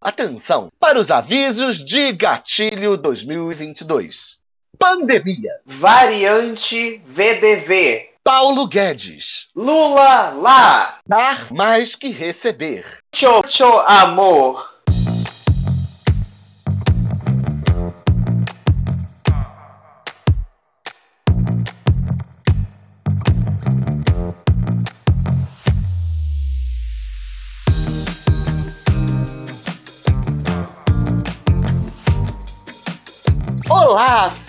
[0.00, 4.38] Atenção para os avisos de gatilho 2022.
[4.78, 5.50] Pandemia.
[5.66, 8.10] Variante VDV.
[8.22, 9.48] Paulo Guedes.
[9.56, 11.00] Lula lá.
[11.04, 12.84] Dar mais que receber.
[13.10, 14.77] Tchô, tchô, amor.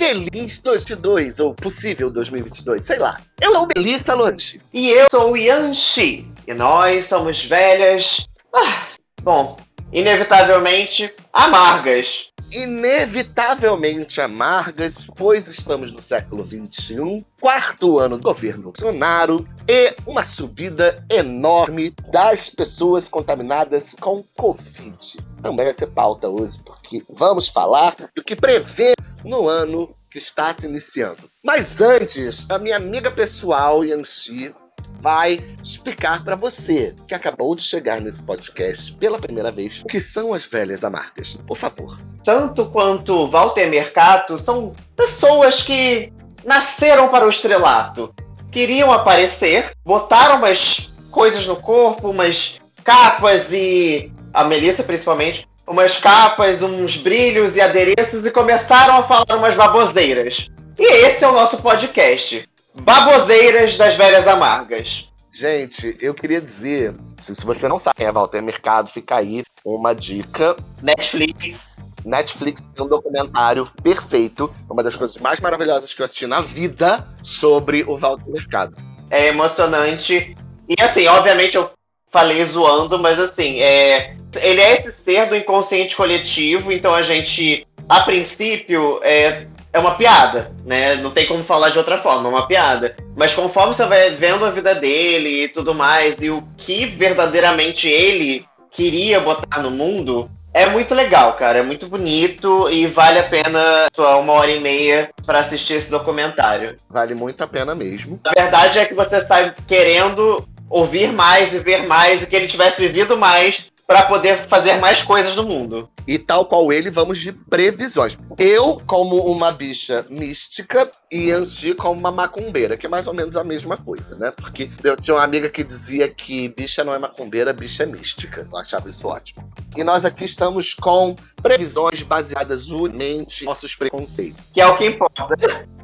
[0.09, 3.21] Feliz 2022, ou possível 2022, sei lá.
[3.39, 4.59] Eu sou Melissa Lanche.
[4.73, 6.27] E eu sou o Yanxi.
[6.47, 8.27] E nós somos velhas.
[8.51, 8.87] Ah,
[9.21, 9.55] bom,
[9.93, 12.31] inevitavelmente amargas.
[12.51, 21.05] Inevitavelmente amargas, pois estamos no século XXI, quarto ano do governo Bolsonaro e uma subida
[21.07, 25.17] enorme das pessoas contaminadas com Covid.
[25.43, 30.53] Também vai ser pauta hoje, porque vamos falar do que prevê no ano que está
[30.53, 31.29] se iniciando.
[31.43, 34.53] Mas antes, a minha amiga pessoal, Yanxi,
[35.01, 40.01] vai explicar para você que acabou de chegar nesse podcast pela primeira vez o que
[40.01, 41.37] são as velhas amargas.
[41.47, 41.97] Por favor.
[42.23, 46.11] Tanto quanto Walter Mercato são pessoas que
[46.43, 48.13] nasceram para o estrelato.
[48.51, 54.11] Queriam aparecer, botaram umas coisas no corpo, umas capas e.
[54.31, 60.49] A Melissa, principalmente, umas capas, uns brilhos e adereços e começaram a falar umas baboseiras.
[60.77, 62.49] E esse é o nosso podcast.
[62.73, 65.09] Baboseiras das Velhas Amargas.
[65.31, 70.57] Gente, eu queria dizer, se você não sabe é Walter Mercado, fica aí uma dica.
[70.81, 71.77] Netflix.
[72.03, 77.07] Netflix tem um documentário perfeito, uma das coisas mais maravilhosas que eu assisti na vida
[77.23, 78.75] sobre o Walter Mercado.
[79.09, 80.35] É emocionante.
[80.67, 81.69] E assim, obviamente eu
[82.07, 87.65] falei zoando, mas assim, é, ele é esse ser do inconsciente coletivo, então a gente,
[87.87, 90.95] a princípio, é, é uma piada, né?
[90.95, 92.95] Não tem como falar de outra forma, é uma piada.
[93.15, 97.87] Mas conforme você vai vendo a vida dele e tudo mais, e o que verdadeiramente
[97.87, 101.59] ele queria botar no mundo, é muito legal, cara.
[101.59, 106.77] É muito bonito e vale a pena uma hora e meia para assistir esse documentário.
[106.89, 108.19] Vale muito a pena mesmo.
[108.25, 112.47] A verdade é que você sai querendo ouvir mais e ver mais e que ele
[112.47, 115.89] tivesse vivido mais para poder fazer mais coisas no mundo.
[116.09, 118.17] E tal qual ele, vamos de previsões.
[118.35, 123.35] Eu, como uma bicha mística, e Angie como uma macumbeira, que é mais ou menos
[123.35, 124.31] a mesma coisa, né?
[124.31, 128.47] Porque eu tinha uma amiga que dizia que bicha não é macumbeira, bicha é mística.
[128.51, 129.51] Eu achava isso ótimo.
[129.75, 134.39] E nós aqui estamos com previsões baseadas unicamente em nossos preconceitos.
[134.53, 135.27] Que é o que importa.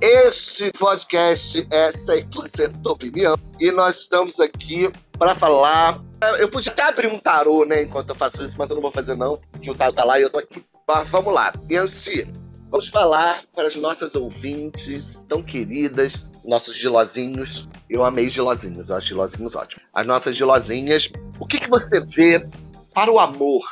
[0.01, 3.35] Este podcast é 100% opinião.
[3.59, 6.01] E nós estamos aqui para falar.
[6.39, 8.91] Eu podia até abrir um tarô, né, enquanto eu faço isso, mas eu não vou
[8.91, 10.63] fazer, não, porque o tarô tá lá e eu tô aqui.
[10.87, 11.53] Mas vamos lá.
[11.69, 12.27] Yancy,
[12.69, 17.67] vamos falar para as nossas ouvintes tão queridas, nossos gilozinhos.
[17.89, 19.85] Eu amei gilozinhos, eu acho gilozinhos ótimos.
[19.93, 21.09] As nossas gilozinhas,
[21.39, 22.47] o que, que você vê
[22.93, 23.63] para o amor?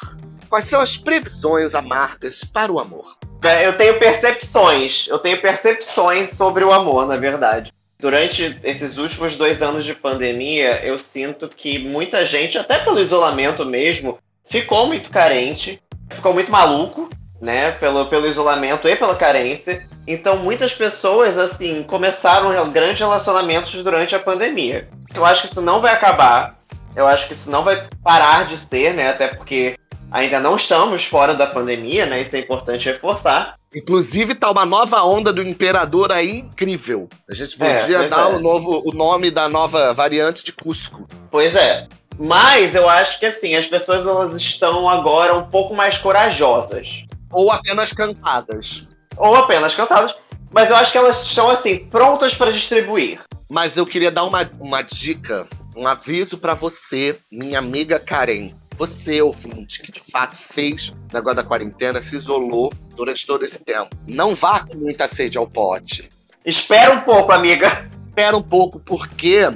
[0.50, 3.18] Quais são as previsões amargas para o amor?
[3.44, 7.72] É, eu tenho percepções, eu tenho percepções sobre o amor, na verdade
[8.04, 13.66] durante esses últimos dois anos de pandemia, eu sinto que muita gente, até pelo isolamento
[13.66, 17.10] mesmo, ficou muito carente, ficou muito maluco,
[17.42, 19.86] né, pelo, pelo isolamento e pela carência.
[20.08, 24.88] Então, muitas pessoas, assim, começaram grandes relacionamentos durante a pandemia.
[25.16, 26.60] Eu acho que isso não vai acabar.
[26.96, 29.78] Eu acho que isso não vai parar de ser, né, até porque
[30.12, 33.56] ainda não estamos fora da pandemia, né, isso é importante reforçar.
[33.76, 37.10] Inclusive, tá uma nova onda do Imperador aí incrível.
[37.28, 38.36] A gente é, podia é, dar é.
[38.36, 41.08] o, novo, o nome da nova variante de Cusco.
[41.32, 41.88] Pois é.
[42.20, 47.06] Mas eu acho que assim, as pessoas elas estão agora um pouco mais corajosas.
[47.32, 48.86] Ou apenas cansadas.
[49.18, 50.16] Ou apenas cansadas.
[50.52, 53.20] Mas eu acho que elas estão assim, prontas para distribuir.
[53.50, 59.22] Mas eu queria dar uma, uma dica, um aviso para você, minha amiga Karen você,
[59.22, 63.96] ouvinte, que de fato fez o negócio da quarentena, se isolou durante todo esse tempo.
[64.08, 66.10] Não vá com muita sede ao pote.
[66.46, 67.68] Espera um pouco, amiga.
[68.08, 69.48] Espera um pouco, porque.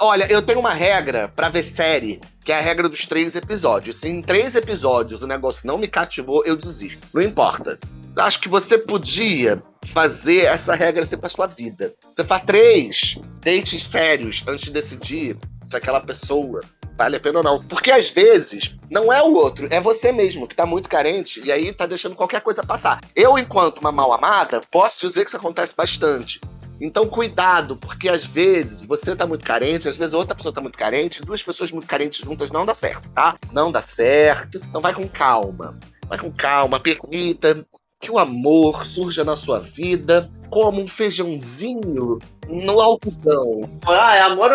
[0.00, 3.96] Olha, eu tenho uma regra para ver série, que é a regra dos três episódios.
[3.96, 7.06] Se em três episódios o negócio não me cativou, eu desisto.
[7.12, 7.78] Não importa.
[8.16, 11.92] Acho que você podia fazer essa regra ser pra sua vida.
[12.14, 16.60] Você faz três dates sérios antes de decidir se aquela pessoa
[16.96, 17.62] vale a pena ou não.
[17.62, 21.50] Porque às vezes não é o outro, é você mesmo que tá muito carente e
[21.50, 23.00] aí tá deixando qualquer coisa passar.
[23.14, 26.40] Eu, enquanto uma mal amada, posso dizer que isso acontece bastante.
[26.80, 30.76] Então, cuidado, porque às vezes você tá muito carente, às vezes outra pessoa tá muito
[30.78, 33.36] carente, duas pessoas muito carentes juntas não dá certo, tá?
[33.52, 34.58] Não dá certo.
[34.58, 35.78] Então, vai com calma.
[36.08, 37.64] Vai com calma, permita
[38.00, 42.18] que o amor surja na sua vida como um feijãozinho
[42.48, 43.78] no algodão.
[43.86, 44.50] Ah, é amor.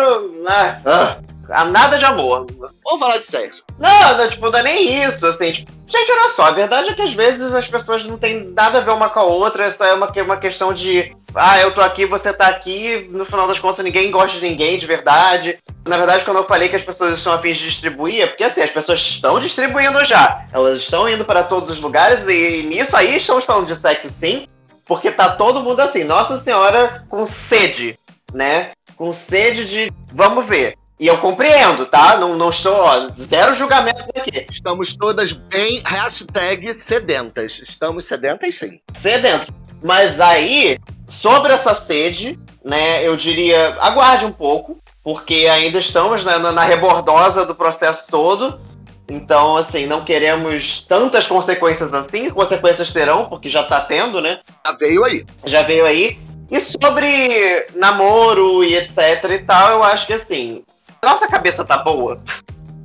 [0.46, 1.64] Ah, ah.
[1.64, 2.46] Nada de amor.
[2.84, 3.62] Vamos falar de sexo.
[3.78, 6.94] Não, não, tipo, não é nem isso, assim, tipo, gente, olha só, a verdade é
[6.94, 9.82] que às vezes as pessoas não têm nada a ver uma com a outra, isso
[9.82, 13.58] é uma, uma questão de, ah, eu tô aqui, você tá aqui, no final das
[13.58, 15.58] contas ninguém gosta de ninguém de verdade.
[15.86, 18.60] Na verdade, quando eu falei que as pessoas estão afins de distribuir, é porque assim,
[18.60, 20.44] as pessoas estão distribuindo já.
[20.52, 24.08] Elas estão indo para todos os lugares e, e nisso aí estamos falando de sexo
[24.08, 24.46] sim,
[24.84, 27.98] porque tá todo mundo assim, Nossa Senhora com sede,
[28.32, 28.72] né?
[28.96, 30.74] Com sede de vamos ver.
[30.98, 32.18] E eu compreendo, tá?
[32.18, 32.74] Não, não estou.
[32.74, 34.46] Ó, zero julgamentos aqui.
[34.50, 35.80] Estamos todas bem.
[35.82, 37.58] Hashtag sedentas.
[37.62, 38.78] Estamos sedentas, sim.
[38.92, 39.48] Sedentas.
[39.82, 40.78] Mas aí,
[41.08, 47.46] sobre essa sede, né, eu diria, aguarde um pouco, porque ainda estamos né, na rebordosa
[47.46, 48.60] do processo todo.
[49.08, 52.30] Então, assim, não queremos tantas consequências assim.
[52.30, 54.38] Consequências terão, porque já tá tendo, né?
[54.64, 55.26] Já veio aí.
[55.44, 56.18] Já veio aí.
[56.50, 60.64] E sobre namoro e etc e tal, eu acho que assim,
[61.02, 62.22] nossa cabeça tá boa.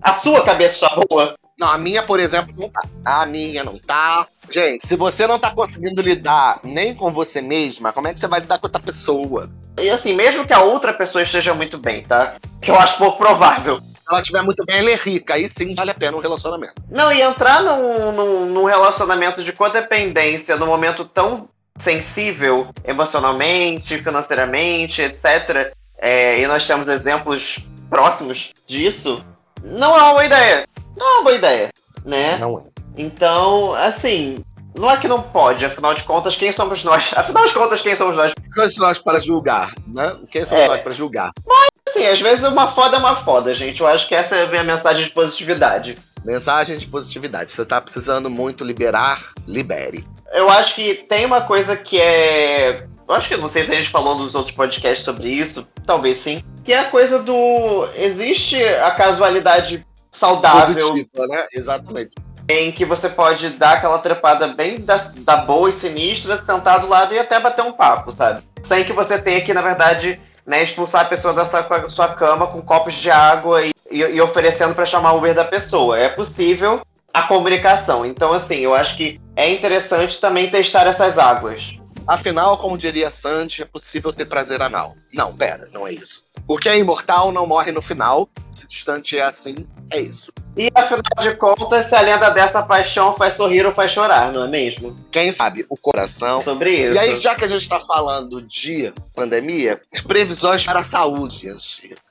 [0.02, 1.36] A sua cabeça tá boa.
[1.58, 2.82] Não, a minha, por exemplo, não tá.
[3.04, 4.28] A minha não tá.
[4.52, 8.28] Gente, se você não tá conseguindo lidar nem com você mesma, como é que você
[8.28, 9.50] vai lidar com outra pessoa?
[9.80, 12.36] E assim, mesmo que a outra pessoa esteja muito bem, tá?
[12.62, 13.80] Que eu acho pouco provável.
[13.80, 15.34] Se ela estiver muito bem, ela é rica.
[15.34, 16.76] Aí sim vale a pena um relacionamento.
[16.90, 25.02] Não, e entrar num, num, num relacionamento de codependência num momento tão sensível emocionalmente, financeiramente,
[25.02, 25.74] etc.
[25.98, 29.24] É, e nós temos exemplos próximos disso,
[29.64, 30.68] não é uma boa ideia.
[30.98, 31.70] Não é uma boa ideia,
[32.04, 32.38] né?
[32.38, 32.64] Não é.
[32.98, 34.44] Então, assim,
[34.78, 37.12] não é que não pode, afinal de contas, quem somos nós?
[37.16, 38.34] Afinal de contas, quem somos nós?
[38.34, 40.16] Quem somos nós para julgar, né?
[40.32, 40.68] Quem somos é.
[40.68, 41.32] nós para julgar?
[41.46, 43.82] Mas, assim, às vezes uma foda é uma foda, gente.
[43.82, 45.98] Eu acho que essa é a minha mensagem de positividade.
[46.24, 47.52] Mensagem de positividade.
[47.52, 50.08] Você tá precisando muito liberar, libere.
[50.34, 53.76] Eu acho que tem uma coisa que é eu acho que não sei se a
[53.76, 56.44] gente falou nos outros podcasts sobre isso, talvez sim.
[56.64, 57.88] Que é a coisa do.
[57.96, 60.90] Existe a casualidade saudável.
[60.90, 61.46] Positiva, né?
[61.54, 62.12] Exatamente.
[62.48, 66.88] Em que você pode dar aquela trepada bem da, da boa e sinistra, sentar do
[66.88, 68.44] lado e até bater um papo, sabe?
[68.62, 72.48] Sem que você tenha que, na verdade, né, expulsar a pessoa da sua, sua cama
[72.48, 75.98] com copos de água e, e, e oferecendo para chamar o Uber da pessoa.
[75.98, 78.06] É possível a comunicação.
[78.06, 81.80] Então, assim, eu acho que é interessante também testar essas águas.
[82.08, 84.96] Afinal, como diria Sandy, é possível ter prazer anal.
[85.12, 86.24] Não, pera, não é isso.
[86.48, 88.30] O que é imortal não morre no final.
[88.54, 90.32] Se distante é assim, é isso.
[90.58, 94.46] E afinal de contas, se a lenda dessa paixão faz sorrir ou faz chorar, não
[94.46, 94.96] é mesmo?
[95.12, 96.40] Quem sabe o coração.
[96.40, 96.96] Sobre isso.
[96.96, 101.48] E aí, já que a gente está falando de pandemia, as previsões para a saúde,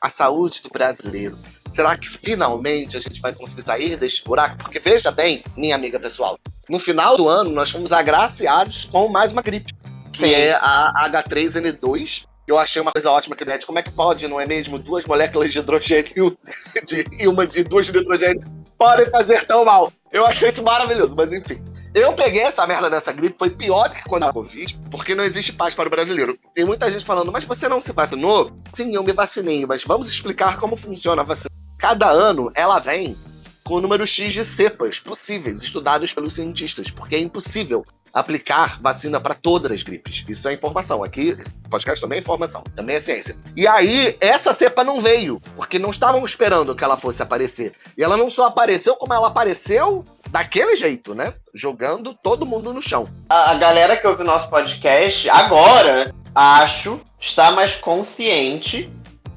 [0.01, 1.39] a saúde do brasileiro.
[1.75, 4.59] Será que finalmente a gente vai conseguir sair deste buraco?
[4.59, 6.39] Porque veja bem, minha amiga pessoal,
[6.69, 9.75] no final do ano nós fomos agraciados com mais uma gripe,
[10.13, 10.33] que Sim.
[10.33, 12.27] é a H3N2.
[12.47, 14.79] Eu achei uma coisa ótima que como é que pode, não é mesmo?
[14.79, 16.37] Duas moléculas de hidrogênio
[16.87, 18.45] de, e uma de duas de hidrogênio
[18.79, 19.91] podem fazer tão mal.
[20.13, 21.63] Eu achei isso maravilhoso, mas enfim.
[21.95, 25.23] Eu peguei essa merda dessa gripe, foi pior do que quando a Covid, porque não
[25.23, 26.37] existe paz para o brasileiro.
[26.53, 28.51] Tem muita gente falando, mas você não se vacinou?
[28.75, 31.51] Sim, eu me vacinei, mas vamos explicar como funciona a vacina.
[31.79, 33.17] Cada ano ela vem
[33.65, 39.21] com o número X de cepas possíveis estudados pelos cientistas, porque é impossível aplicar vacina
[39.21, 40.23] para todas as gripes.
[40.29, 41.03] Isso é informação.
[41.03, 41.37] Aqui,
[41.69, 43.37] podcast também é informação, também é ciência.
[43.57, 47.73] E aí, essa cepa não veio, porque não estavam esperando que ela fosse aparecer.
[47.99, 51.35] E ela não só apareceu, como ela apareceu daquele jeito, né?
[51.53, 53.09] Jogando todo mundo no chão.
[53.29, 58.93] A, a galera que ouve nosso podcast agora, acho, está mais consciente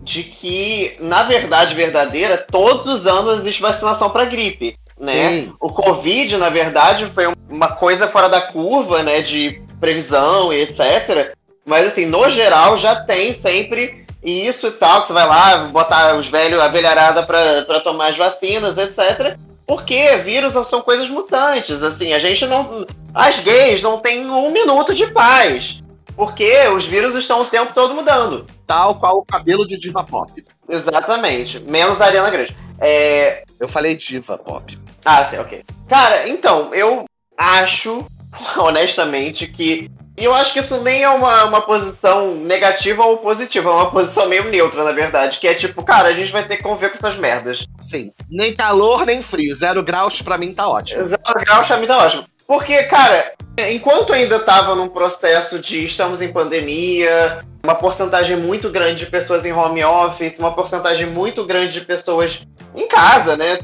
[0.08, 4.78] de que, na verdade verdadeira, todos os anos existe vacinação para gripe.
[4.98, 5.30] Né?
[5.30, 5.54] Sim.
[5.60, 9.22] O Covid, na verdade, foi uma coisa fora da curva, né?
[9.22, 11.36] De previsão e etc.
[11.66, 16.16] Mas assim, no geral, já tem sempre isso e tal, que você vai lá botar
[16.16, 19.38] os velhos, a velharada para tomar as vacinas, etc.
[19.68, 22.88] Porque vírus são coisas mutantes, assim, a gente não.
[23.14, 25.84] As gays não têm um minuto de paz.
[26.18, 28.48] Porque os vírus estão o tempo todo mudando.
[28.66, 30.44] Tal qual o cabelo de diva pop.
[30.68, 31.62] Exatamente.
[31.62, 32.58] Menos a Ariana Grande.
[32.82, 33.44] É...
[33.60, 34.78] Eu falei diva pop.
[35.06, 35.64] Ah, sim, ok.
[35.88, 37.06] Cara, então, eu
[37.38, 38.04] acho,
[38.58, 39.92] honestamente, que.
[40.18, 43.92] E eu acho que isso nem é uma, uma posição negativa ou positiva, é uma
[43.92, 45.38] posição meio neutra, na verdade.
[45.38, 47.68] Que é tipo, cara, a gente vai ter que conviver com essas merdas.
[47.80, 48.12] Sim.
[48.28, 49.54] Nem calor, nem frio.
[49.54, 51.04] Zero graus pra mim tá ótimo.
[51.04, 52.26] Zero graus pra mim tá ótimo.
[52.48, 59.06] Porque, cara, enquanto ainda estava num processo de estamos em pandemia, uma porcentagem muito grande
[59.06, 62.46] de pessoas em home office, uma porcentagem muito grande de pessoas
[62.76, 63.60] em casa, né?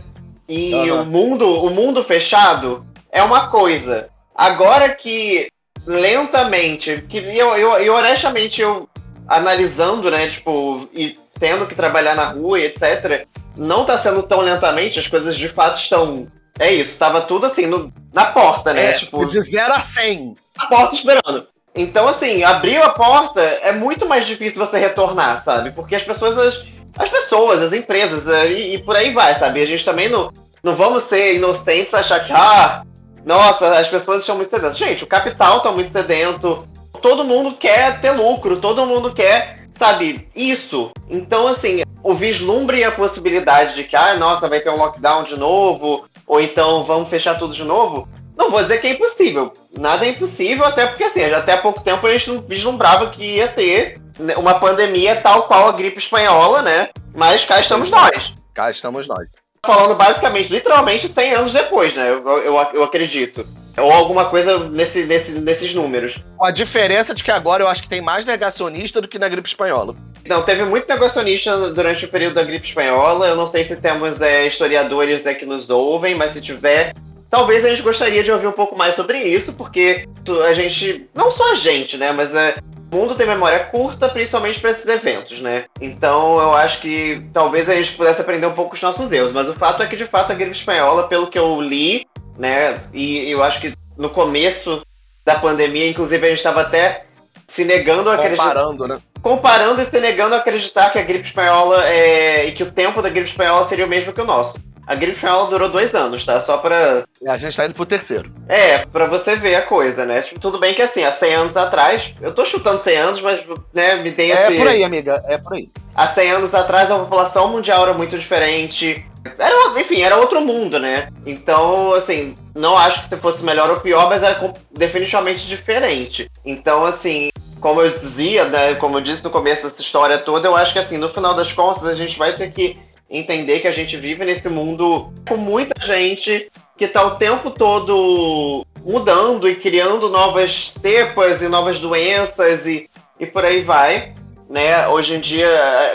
[0.49, 1.01] E uhum.
[1.01, 4.09] o mundo, o mundo fechado é uma coisa.
[4.35, 5.47] Agora que
[5.85, 8.89] lentamente, que eu, eu, eu honestamente eu
[9.27, 14.41] analisando, né, tipo, e tendo que trabalhar na rua e etc, não tá sendo tão
[14.41, 16.27] lentamente, as coisas de fato estão
[16.59, 18.85] é isso, tava tudo assim no, na porta, né?
[18.85, 20.35] É, tipo, de 0 a 100.
[20.57, 21.47] Na porta esperando.
[21.75, 25.71] Então, assim, abriu a porta, é muito mais difícil você retornar, sabe?
[25.71, 26.63] Porque as pessoas, as,
[26.97, 29.61] as pessoas, as empresas, é, e, e, por aí vai, sabe?
[29.61, 30.31] A gente também não,
[30.63, 32.83] não vamos ser inocentes achar que, ah,
[33.25, 34.77] nossa, as pessoas estão muito sedentas.
[34.77, 36.67] Gente, o capital está muito sedento,
[37.01, 40.91] todo mundo quer ter lucro, todo mundo quer, sabe, isso.
[41.09, 45.23] Então, assim, o vislumbre e a possibilidade de que, ah, nossa, vai ter um lockdown
[45.23, 49.53] de novo, ou então vamos fechar tudo de novo, não vou dizer que é impossível.
[49.77, 53.23] Nada é impossível, até porque assim, até há pouco tempo a gente não vislumbrava que
[53.23, 54.01] ia ter
[54.37, 56.89] uma pandemia tal qual a gripe espanhola, né?
[57.15, 58.35] Mas cá estamos nós.
[58.53, 59.27] Cá estamos nós.
[59.65, 62.09] Falando basicamente, literalmente 100 anos depois, né?
[62.09, 63.45] Eu, eu, eu acredito.
[63.77, 66.19] Ou alguma coisa nesse, nesse, nesses números.
[66.39, 69.47] A diferença de que agora eu acho que tem mais negacionista do que na gripe
[69.47, 69.95] espanhola.
[70.27, 73.27] Não, teve muito negacionista durante o período da gripe espanhola.
[73.27, 76.93] Eu não sei se temos é, historiadores né, que nos ouvem, mas se tiver,
[77.29, 80.07] talvez a gente gostaria de ouvir um pouco mais sobre isso, porque
[80.47, 82.55] a gente, não só a gente, né, mas é,
[82.91, 85.65] o mundo tem memória curta, principalmente para esses eventos, né?
[85.81, 89.31] Então eu acho que talvez a gente pudesse aprender um pouco com os nossos erros,
[89.31, 92.05] mas o fato é que de fato a gripe espanhola, pelo que eu li,
[92.37, 94.81] né, e eu acho que no começo
[95.25, 97.05] da pandemia, inclusive a gente estava até
[97.47, 98.47] se negando a acreditar.
[98.47, 98.97] Comparando, né?
[99.21, 102.45] Comparando e se negando a acreditar que a gripe espanhola é.
[102.47, 104.57] e que o tempo da gripe espanhola seria o mesmo que o nosso.
[104.85, 106.41] A gripe espanhola durou dois anos, tá?
[106.41, 107.05] Só pra.
[107.23, 108.33] É, a gente tá indo pro terceiro.
[108.49, 110.21] É, pra você ver a coisa, né?
[110.21, 113.45] Tipo, tudo bem que assim, há 100 anos atrás, eu tô chutando 100 anos, mas,
[113.73, 114.41] né, me tem esse.
[114.41, 115.69] É por aí, amiga, é por aí.
[115.95, 119.05] Há 100 anos atrás a população mundial era muito diferente.
[119.37, 121.09] Era, enfim, era outro mundo, né?
[121.25, 126.29] Então, assim, não acho que se fosse melhor ou pior, mas era definitivamente diferente.
[126.45, 130.55] Então, assim, como eu dizia, né, como eu disse no começo dessa história toda, eu
[130.55, 132.77] acho que assim, no final das contas, a gente vai ter que
[133.09, 138.65] entender que a gente vive nesse mundo com muita gente que está o tempo todo
[138.83, 142.89] mudando e criando novas cepas e novas doenças e,
[143.19, 144.13] e por aí vai.
[144.53, 144.87] Né?
[144.87, 145.49] Hoje em dia,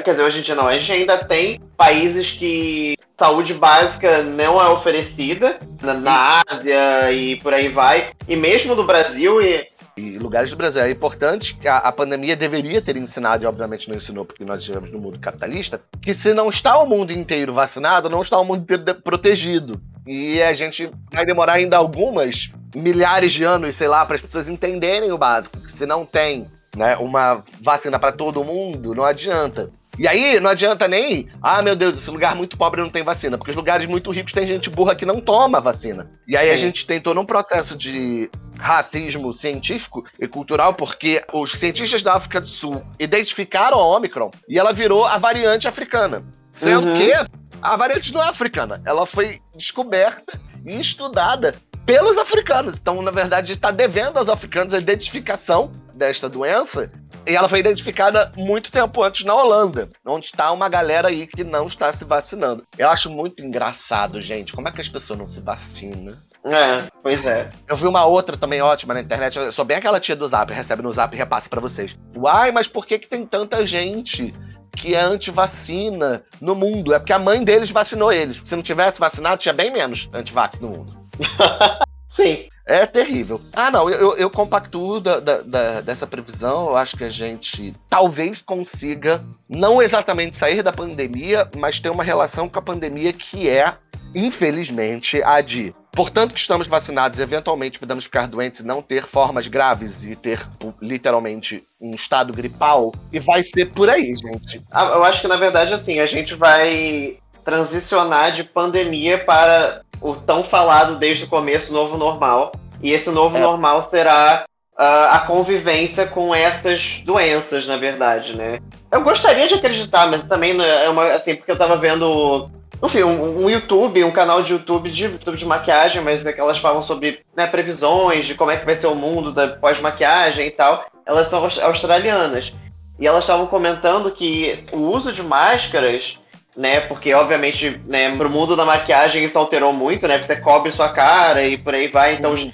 [0.04, 4.60] quer dizer, hoje em dia não, a gente ainda tem países que saúde básica não
[4.60, 9.64] é oferecida, na, na Ásia e por aí vai, e mesmo no Brasil, e
[9.96, 10.80] e lugares do Brasil.
[10.80, 14.60] É importante que a, a, pandemia deveria ter ensinado, e obviamente não ensinou porque nós
[14.60, 18.44] estivemos no mundo capitalista, que se não está o mundo inteiro vacinado, não está o
[18.44, 19.80] mundo inteiro protegido.
[20.06, 24.48] E a gente vai demorar ainda algumas milhares de anos, sei lá, para as pessoas
[24.48, 25.58] entenderem o básico.
[25.58, 29.70] Que se não tem né, uma vacina para todo mundo, não adianta.
[29.98, 33.36] E aí, não adianta nem, ah, meu Deus, esse lugar muito pobre não tem vacina,
[33.36, 36.08] porque os lugares muito ricos tem gente burra que não toma vacina.
[36.26, 36.52] E aí Sim.
[36.52, 42.40] a gente tentou num processo de racismo científico e cultural, porque os cientistas da África
[42.40, 46.22] do Sul identificaram a Omicron e ela virou a variante africana.
[46.52, 46.98] Sendo uhum.
[46.98, 47.12] que
[47.60, 52.76] a variante não é africana, ela foi descoberta e estudada pelos africanos.
[52.80, 56.90] Então, na verdade, está devendo aos africanos a identificação desta doença
[57.26, 61.44] e ela foi identificada muito tempo antes na Holanda, onde está uma galera aí que
[61.44, 62.64] não está se vacinando.
[62.78, 66.14] Eu acho muito engraçado, gente, como é que as pessoas não se vacinam?
[66.44, 67.48] É, pois é.
[67.66, 69.36] Eu vi uma outra também ótima na internet.
[69.36, 71.92] Eu sou bem aquela tia do Zap, recebe no Zap e repassa para vocês.
[72.16, 74.32] Uai, mas por que, que tem tanta gente
[74.72, 76.94] que é anti-vacina no mundo?
[76.94, 78.40] É porque a mãe deles vacinou eles.
[78.44, 80.96] Se não tivesse vacinado, tinha bem menos anti-vax no mundo.
[82.08, 82.48] Sim.
[82.68, 83.40] É terrível.
[83.54, 86.68] Ah, não, eu, eu compactuo da, da, da, dessa previsão.
[86.68, 92.04] Eu acho que a gente talvez consiga não exatamente sair da pandemia, mas ter uma
[92.04, 93.74] relação com a pandemia que é,
[94.14, 95.74] infelizmente, a de.
[95.92, 100.46] Portanto, que estamos vacinados, eventualmente podemos ficar doentes e não ter formas graves e ter
[100.80, 102.94] literalmente um estado gripal.
[103.10, 104.60] E vai ser por aí, gente.
[104.70, 110.14] Ah, eu acho que, na verdade, assim, a gente vai transicionar de pandemia para o
[110.14, 112.52] tão falado desde o começo novo normal.
[112.82, 113.40] E esse novo é.
[113.40, 114.44] normal será
[114.78, 118.60] uh, a convivência com essas doenças, na verdade, né?
[118.90, 122.50] Eu gostaria de acreditar, mas também né, é uma assim, porque eu tava vendo
[122.82, 126.40] enfim, um, um, YouTube, um canal de YouTube de, YouTube de maquiagem, mas é que
[126.40, 130.46] elas falam sobre né, previsões de como é que vai ser o mundo da pós-maquiagem
[130.46, 130.86] e tal.
[131.04, 132.54] Elas são australianas.
[132.98, 136.18] E elas estavam comentando que o uso de máscaras
[136.58, 136.80] né?
[136.80, 140.18] Porque, obviamente, né, pro mundo da maquiagem isso alterou muito, né?
[140.18, 142.14] Porque você cobre sua cara e por aí vai.
[142.14, 142.52] Então, uhum.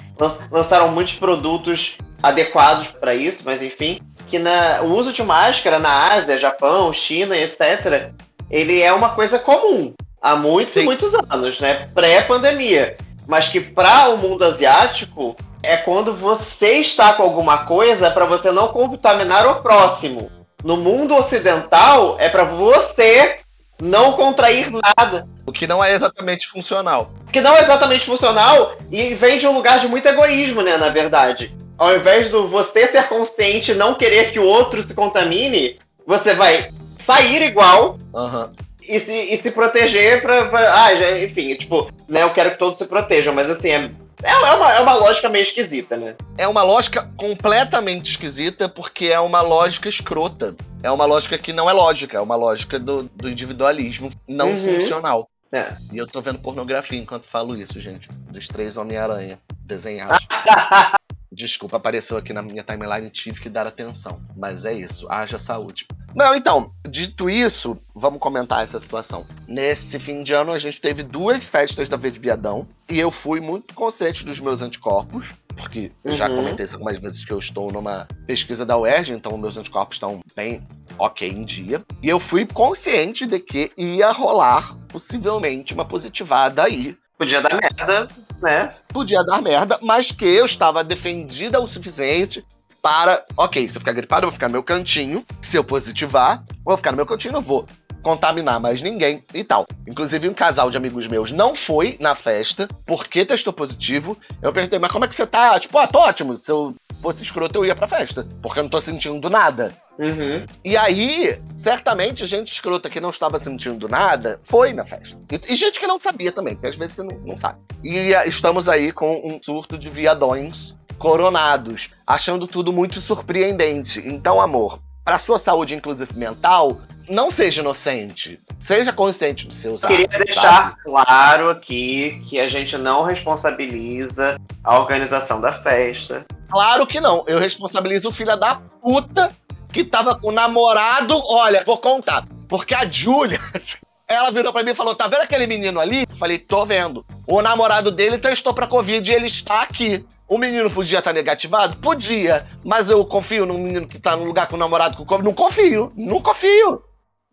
[0.50, 4.00] lançaram muitos produtos adequados para isso, mas enfim.
[4.28, 8.10] que na, o uso de máscara na Ásia, Japão, China, etc.,
[8.50, 10.82] ele é uma coisa comum há muitos Sim.
[10.82, 11.88] e muitos anos, né?
[11.94, 12.98] Pré-pandemia.
[13.26, 18.52] Mas que para o mundo asiático é quando você está com alguma coisa para você
[18.52, 20.30] não contaminar o próximo.
[20.62, 23.38] No mundo ocidental é para você
[23.80, 25.28] não contrair nada.
[25.46, 27.12] O que não é exatamente funcional.
[27.28, 30.76] O que não é exatamente funcional e vem de um lugar de muito egoísmo, né,
[30.76, 31.56] na verdade.
[31.76, 36.34] Ao invés do você ser consciente e não querer que o outro se contamine, você
[36.34, 38.48] vai sair igual uhum.
[38.88, 40.84] e, se, e se proteger pra, pra.
[40.84, 43.90] ah, já, enfim, tipo, né, eu quero que todos se protejam, mas assim, é
[44.22, 46.16] é, é uma, é uma lógica meio esquisita, né?
[46.36, 50.54] É uma lógica completamente esquisita, porque é uma lógica escrota.
[50.82, 54.80] É uma lógica que não é lógica, é uma lógica do, do individualismo não uhum.
[54.80, 55.28] funcional.
[55.52, 55.76] É.
[55.92, 58.08] E eu tô vendo pornografia enquanto falo isso, gente.
[58.30, 60.18] Dos três Homem-Aranha desenhados.
[61.30, 64.20] Desculpa, apareceu aqui na minha timeline, tive que dar atenção.
[64.36, 65.86] Mas é isso, haja saúde.
[66.14, 69.26] Não, então, dito isso, vamos comentar essa situação.
[69.48, 73.40] Nesse fim de ano, a gente teve duas festas da Verde Viadão e eu fui
[73.40, 76.16] muito consciente dos meus anticorpos, porque uhum.
[76.16, 79.96] já comentei isso algumas vezes que eu estou numa pesquisa da UERJ, então meus anticorpos
[79.96, 80.62] estão bem
[80.98, 81.82] ok em dia.
[82.00, 86.96] E eu fui consciente de que ia rolar, possivelmente, uma positivada aí.
[87.18, 88.08] Podia dar merda,
[88.40, 88.74] né?
[88.88, 92.44] Podia dar merda, mas que eu estava defendida o suficiente
[92.84, 95.24] para, ok, se eu ficar gripado, eu vou ficar no meu cantinho.
[95.40, 97.64] Se eu positivar, vou ficar no meu cantinho, não vou
[98.02, 99.64] contaminar mais ninguém e tal.
[99.88, 104.18] Inclusive, um casal de amigos meus não foi na festa porque testou positivo.
[104.42, 105.58] Eu perguntei, mas como é que você tá?
[105.58, 106.36] Tipo, ah, tô ótimo.
[106.36, 106.74] Se eu
[107.04, 108.26] fosse escroto, eu ia pra festa.
[108.40, 109.72] Porque eu não tô sentindo nada.
[109.98, 110.46] Uhum.
[110.64, 115.18] E aí, certamente, gente escrota que não estava sentindo nada foi na festa.
[115.30, 117.58] E, e gente que não sabia também, porque às vezes você não, não sabe.
[117.82, 124.02] E estamos aí com um surto de viadões coronados, achando tudo muito surpreendente.
[124.06, 128.38] Então, amor, para sua saúde, inclusive mental, não seja inocente.
[128.60, 129.96] Seja consciente dos seus atos.
[129.96, 130.82] Queria deixar sabe?
[130.82, 136.24] claro aqui que a gente não responsabiliza a organização da festa.
[136.50, 137.24] Claro que não.
[137.26, 139.30] Eu responsabilizo o filho da puta
[139.72, 141.20] que tava com o namorado.
[141.26, 142.26] Olha, vou contar.
[142.48, 143.40] Porque a Júlia,
[144.08, 146.06] ela virou pra mim e falou: tá vendo aquele menino ali?
[146.18, 147.04] Falei, tô vendo.
[147.26, 150.04] O namorado dele testou pra Covid e ele está aqui.
[150.26, 151.76] O menino podia estar negativado?
[151.76, 152.46] Podia.
[152.64, 155.26] Mas eu confio no menino que tá no lugar com o namorado com Covid?
[155.26, 155.92] Não confio.
[155.94, 156.82] Não confio.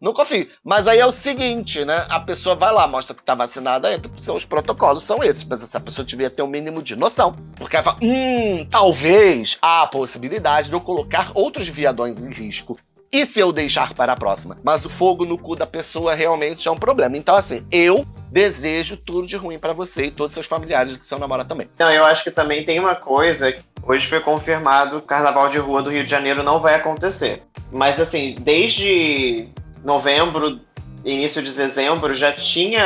[0.01, 0.49] Não confio.
[0.63, 2.07] Mas aí é o seguinte, né?
[2.09, 5.43] A pessoa vai lá, mostra que tá vacinada, entra, os protocolos são esses.
[5.43, 7.35] Mas essa pessoa devia ter um mínimo de noção.
[7.55, 12.79] Porque ela fala, hum, talvez há a possibilidade de eu colocar outros viadões em risco.
[13.11, 14.57] E se eu deixar para a próxima?
[14.63, 17.15] Mas o fogo no cu da pessoa realmente é um problema.
[17.17, 21.05] Então, assim, eu desejo tudo de ruim para você e todos os seus familiares do
[21.05, 21.69] seu namorado também.
[21.77, 23.53] Não, eu acho que também tem uma coisa.
[23.83, 27.43] Hoje foi confirmado: o carnaval de rua do Rio de Janeiro não vai acontecer.
[27.69, 29.49] Mas, assim, desde
[29.83, 30.59] novembro,
[31.03, 32.83] início de dezembro, já tinha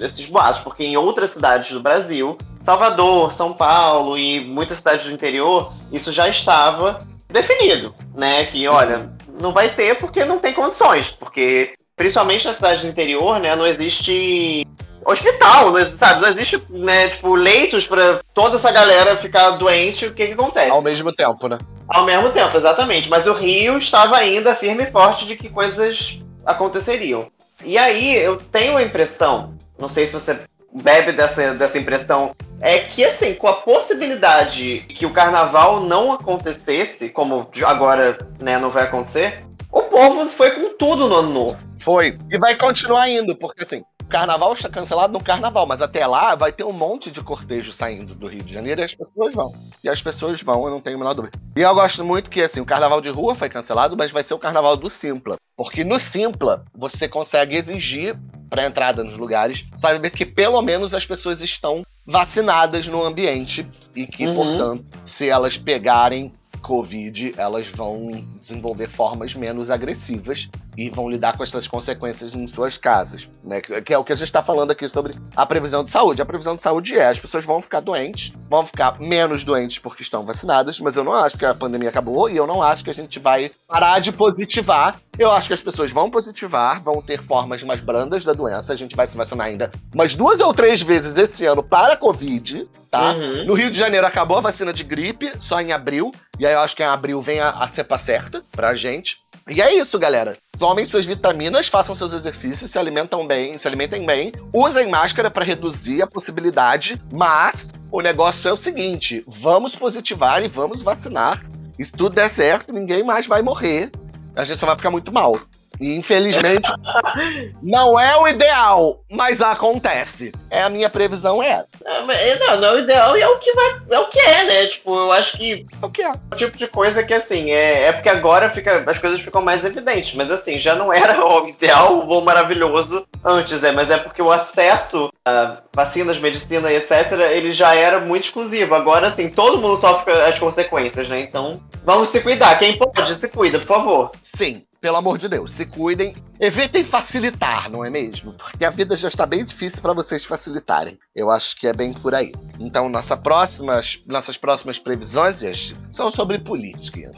[0.00, 5.12] esses boatos, porque em outras cidades do Brasil, Salvador, São Paulo e muitas cidades do
[5.12, 8.46] interior, isso já estava definido, né?
[8.46, 9.10] Que, olha,
[9.40, 13.66] não vai ter porque não tem condições, porque principalmente na cidade do interior, né, não
[13.66, 14.66] existe
[15.06, 16.22] hospital, não, sabe?
[16.22, 20.70] Não existe, né, tipo, leitos para toda essa galera ficar doente, o que que acontece?
[20.70, 21.58] Ao mesmo tempo, né?
[21.88, 23.10] Ao mesmo tempo, exatamente.
[23.10, 27.30] Mas o Rio estava ainda firme e forte de que coisas aconteceriam.
[27.64, 30.38] E aí eu tenho a impressão, não sei se você
[30.72, 37.10] bebe dessa, dessa impressão, é que assim, com a possibilidade que o carnaval não acontecesse,
[37.10, 41.56] como agora né, não vai acontecer, o povo foi com tudo no ano novo.
[41.80, 42.18] Foi.
[42.30, 46.52] E vai continuar indo, porque assim, carnaval está cancelado no carnaval, mas até lá vai
[46.52, 49.52] ter um monte de cortejo saindo do Rio de Janeiro e as pessoas vão.
[49.82, 51.38] E as pessoas vão, eu não tenho a menor dúvida.
[51.56, 54.34] E eu gosto muito que, assim, o carnaval de rua foi cancelado, mas vai ser
[54.34, 55.36] o carnaval do Simpla.
[55.56, 58.18] Porque no Simpla, você consegue exigir
[58.50, 64.06] para entrada nos lugares, saber que pelo menos as pessoas estão vacinadas no ambiente e
[64.06, 64.34] que, uhum.
[64.34, 71.42] portanto, se elas pegarem Covid, elas vão desenvolver formas menos agressivas e vão lidar com
[71.42, 73.60] essas consequências em suas casas, né?
[73.60, 76.20] Que é o que a gente está falando aqui sobre a previsão de saúde.
[76.20, 80.02] A previsão de saúde é as pessoas vão ficar doentes, vão ficar menos doentes porque
[80.02, 82.90] estão vacinadas, mas eu não acho que a pandemia acabou e eu não acho que
[82.90, 84.96] a gente vai parar de positivar.
[85.18, 88.72] Eu acho que as pessoas vão positivar, vão ter formas mais brandas da doença.
[88.72, 91.96] A gente vai se vacinar ainda umas duas ou três vezes esse ano para a
[91.96, 93.12] Covid, tá?
[93.12, 93.46] Uhum.
[93.46, 96.10] No Rio de Janeiro acabou a vacina de gripe, só em abril.
[96.38, 99.18] E aí eu acho que em abril vem a, a cepa certa pra gente.
[99.48, 100.38] E é isso, galera.
[100.58, 105.44] Tomem suas vitaminas, façam seus exercícios, se alimentam bem, se alimentem bem, usem máscara para
[105.44, 111.44] reduzir a possibilidade, mas o negócio é o seguinte: vamos positivar e vamos vacinar
[111.78, 113.90] E se tudo der certo, ninguém mais vai morrer.
[114.34, 115.38] A gente só vai ficar muito mal.
[115.80, 116.68] E infelizmente
[117.62, 120.32] não é o ideal, mas acontece.
[120.50, 121.64] É a minha previsão é.
[121.84, 124.20] Não, é, não, não é o ideal e é o que vai, é o que
[124.20, 124.66] é, né?
[124.66, 126.10] Tipo, eu acho que é o que é.
[126.10, 129.64] O tipo de coisa que assim, é, é porque agora fica, as coisas ficam mais
[129.64, 134.22] evidentes, mas assim, já não era o ideal, o maravilhoso antes, é, mas é porque
[134.22, 138.74] o acesso a vacinas, medicina e etc, ele já era muito exclusivo.
[138.74, 141.20] Agora assim, todo mundo sofre as consequências, né?
[141.20, 142.58] Então, vamos se cuidar.
[142.58, 144.12] Quem pode, se cuida, por favor.
[144.36, 146.14] Sim, pelo amor de Deus, se cuidem.
[146.38, 148.34] Evitem facilitar, não é mesmo?
[148.34, 150.98] Porque a vida já está bem difícil para vocês facilitarem.
[151.16, 152.34] Eu acho que é bem por aí.
[152.60, 157.10] Então, nossa próximas, nossas próximas previsões são sobre política,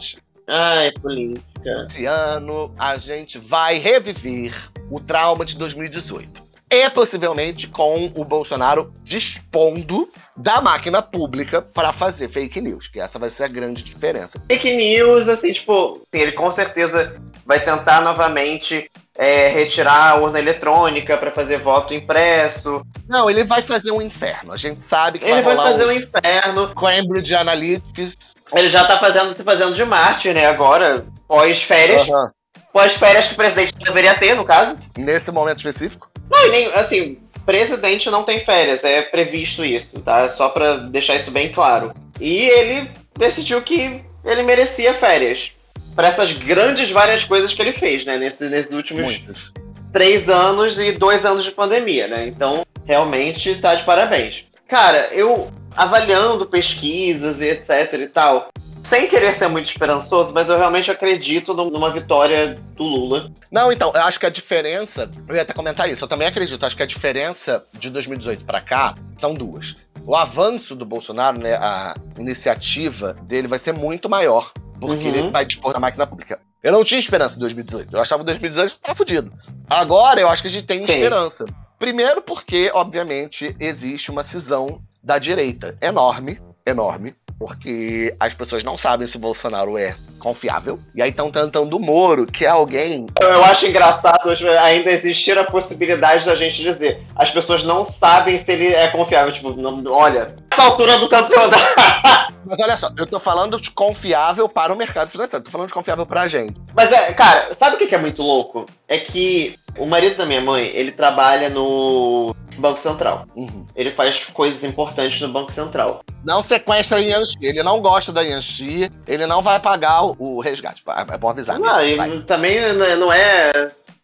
[0.47, 1.87] Ai, política.
[1.91, 4.55] Esse ano a gente vai reviver
[4.89, 12.29] o trauma de 2018 e possivelmente com o Bolsonaro dispondo da máquina pública para fazer
[12.29, 14.41] fake news, que essa vai ser a grande diferença.
[14.51, 21.17] Fake news, assim, tipo, ele com certeza vai tentar novamente é, retirar a urna eletrônica
[21.17, 22.83] para fazer voto impresso.
[23.09, 24.53] Não, ele vai fazer um inferno.
[24.53, 26.75] A gente sabe que ele vai, vai fazer um inferno.
[26.75, 28.17] Cambridge Analytics.
[28.53, 30.47] Ele já tá fazendo se fazendo de Marte, né?
[30.47, 32.09] Agora, pós férias.
[32.09, 32.29] Uhum.
[32.73, 34.79] Pós férias que o presidente deveria ter, no caso.
[34.99, 36.11] Nesse momento específico.
[36.47, 40.29] E nem, assim, presidente não tem férias, é previsto isso, tá?
[40.29, 41.95] Só para deixar isso bem claro.
[42.21, 45.53] E ele decidiu que ele merecia férias
[45.95, 48.19] para essas grandes várias coisas que ele fez, né?
[48.19, 49.53] Nesses, nesses últimos Muitos.
[49.93, 52.27] três anos e dois anos de pandemia, né?
[52.27, 54.45] Então, realmente tá de parabéns.
[54.69, 58.49] Cara, eu avaliando pesquisas e etc e tal,
[58.87, 63.33] sem querer ser muito esperançoso, mas eu realmente acredito numa vitória do Lula.
[63.51, 66.64] Não, então, eu acho que a diferença, eu ia até comentar isso, eu também acredito,
[66.64, 69.75] acho que a diferença de 2018 para cá são duas.
[70.07, 75.14] O avanço do Bolsonaro, né, a iniciativa dele vai ser muito maior, porque uhum.
[75.14, 76.38] ele vai dispor da máquina pública.
[76.62, 79.33] Eu não tinha esperança em 2018, eu achava que 2018 tava fudido.
[79.68, 80.92] Agora eu acho que a gente tem Sim.
[80.92, 81.44] esperança.
[81.77, 89.07] Primeiro porque, obviamente, existe uma cisão da direita enorme, enorme, porque as pessoas não sabem
[89.07, 90.81] se o Bolsonaro é confiável.
[90.94, 93.07] E aí estão tentando o Moro, que é alguém.
[93.20, 97.01] Eu acho engraçado ainda existir a possibilidade da gente dizer.
[97.14, 99.33] As pessoas não sabem se ele é confiável.
[99.33, 101.57] Tipo, não, olha, essa altura do campeonato.
[102.47, 105.75] Mas olha só, eu tô falando de confiável para o mercado financeiro, tô falando de
[105.75, 106.55] confiável pra gente.
[106.75, 108.66] Mas é, cara, sabe o que é muito louco?
[108.87, 113.27] É que o marido da minha mãe, ele trabalha no Banco Central.
[113.35, 113.66] Uhum.
[113.75, 116.03] Ele faz coisas importantes no Banco Central.
[116.25, 117.37] Não sequestra a Yanxi.
[117.42, 118.90] Ele não gosta da Yanxi.
[119.09, 120.83] Ele não vai pagar o, resgate.
[121.12, 121.59] É bom avisar.
[121.59, 123.53] Não, e também não é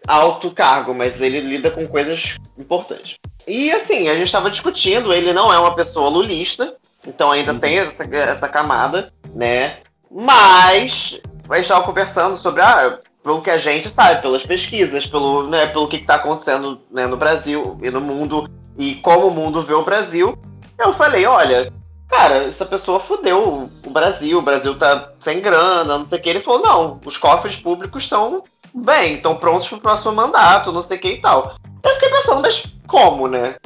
[0.06, 3.16] alto cargo, mas ele lida com coisas importantes.
[3.46, 7.58] E assim, a gente estava discutindo, ele não é uma pessoa lulista, então ainda uhum.
[7.58, 9.78] tem essa, essa camada, né?
[10.10, 15.48] Mas a gente estava conversando sobre, ah, pelo que a gente sabe, pelas pesquisas, pelo,
[15.48, 19.62] né, pelo que está acontecendo né, no Brasil e no mundo, e como o mundo
[19.62, 20.38] vê o Brasil,
[20.78, 21.72] eu falei, olha,
[22.08, 26.28] cara, essa pessoa fudeu o Brasil, o Brasil tá sem grana, não sei o que.
[26.28, 28.42] Ele falou, não, os cofres públicos estão
[28.74, 31.56] bem, estão prontos pro próximo mandato, não sei o que e tal.
[31.82, 33.56] Eu fiquei pensando, mas como, né?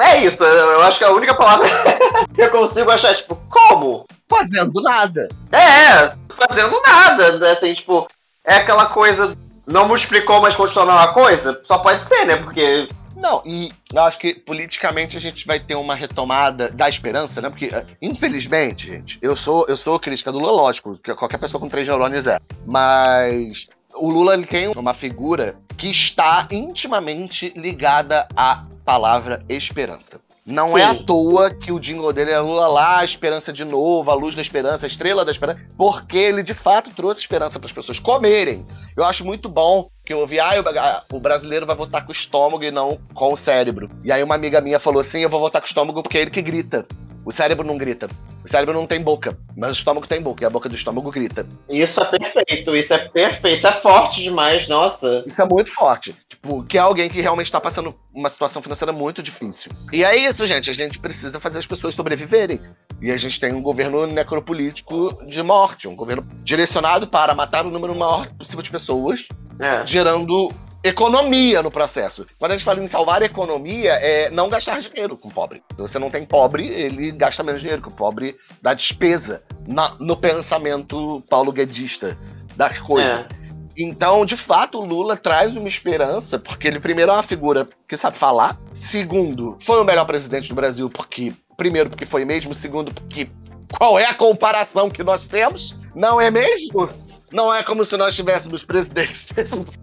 [0.00, 1.66] É isso, eu acho que a única palavra
[2.32, 4.06] que eu consigo achar, tipo, como?
[4.28, 5.28] Fazendo nada.
[5.50, 8.06] É, fazendo nada, assim, tipo,
[8.44, 11.60] é aquela coisa, não me explicou, mas continua a coisa?
[11.64, 12.36] Só pode ser, né?
[12.36, 17.40] Porque não, e eu acho que politicamente a gente vai ter uma retomada da esperança,
[17.40, 17.50] né?
[17.50, 21.60] Porque, eh, infelizmente, gente, eu sou, eu sou crítica do Lula, lógico, que qualquer pessoa
[21.60, 22.38] com três neurônios é.
[22.64, 23.66] Mas
[23.98, 30.20] o Lula ele tem uma figura que está intimamente ligada à palavra esperança.
[30.48, 30.80] Não Sim.
[30.80, 34.14] é à toa que o jingle dele é Lula lá, a esperança de novo, a
[34.14, 37.72] luz da esperança, a estrela da esperança, porque ele de fato trouxe esperança para as
[37.72, 38.66] pessoas comerem.
[38.96, 42.64] Eu acho muito bom que eu ouvi, ah, o brasileiro vai votar com o estômago
[42.64, 43.90] e não com o cérebro.
[44.02, 46.22] E aí uma amiga minha falou assim, eu vou votar com o estômago porque é
[46.22, 46.86] ele que grita.
[47.28, 48.06] O cérebro não grita.
[48.42, 51.10] O cérebro não tem boca, mas o estômago tem boca, e a boca do estômago
[51.10, 51.44] grita.
[51.68, 55.24] Isso é perfeito, isso é perfeito, isso é forte demais, nossa.
[55.26, 56.16] Isso é muito forte.
[56.26, 59.70] Tipo, que é alguém que realmente está passando uma situação financeira muito difícil.
[59.92, 62.62] E é isso, gente, a gente precisa fazer as pessoas sobreviverem.
[63.02, 67.70] E a gente tem um governo necropolítico de morte, um governo direcionado para matar o
[67.70, 69.20] número maior possível de pessoas,
[69.60, 69.86] é.
[69.86, 70.50] gerando
[70.82, 72.26] economia no processo.
[72.38, 75.62] Quando a gente fala em salvar a economia, é não gastar dinheiro com pobre.
[75.74, 79.96] Se você não tem pobre, ele gasta menos dinheiro, que o pobre dá despesa na,
[79.98, 82.16] no pensamento paulo guedista
[82.56, 83.10] das coisas.
[83.10, 83.48] É.
[83.76, 87.96] Então, de fato, o Lula traz uma esperança, porque ele, primeiro, é uma figura que
[87.96, 88.58] sabe falar.
[88.72, 91.32] Segundo, foi o melhor presidente do Brasil, porque.
[91.56, 92.54] Primeiro, porque foi mesmo.
[92.54, 93.28] Segundo, porque.
[93.76, 95.76] Qual é a comparação que nós temos?
[95.94, 96.88] Não é mesmo?
[97.30, 99.26] Não é como se nós tivéssemos presidentes.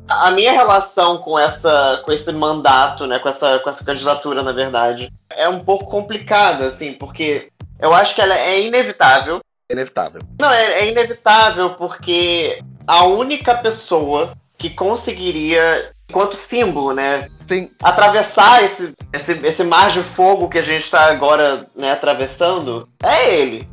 [0.09, 4.51] A minha relação com essa, com esse mandato, né, com essa, com essa candidatura, na
[4.51, 9.41] verdade, é um pouco complicada, assim, porque eu acho que ela é inevitável.
[9.69, 10.21] Inevitável.
[10.39, 17.69] Não, é, é inevitável porque a única pessoa que conseguiria, enquanto símbolo, né, Sim.
[17.81, 23.35] atravessar esse, esse, esse mar de fogo que a gente está agora né, atravessando, é
[23.35, 23.67] ele.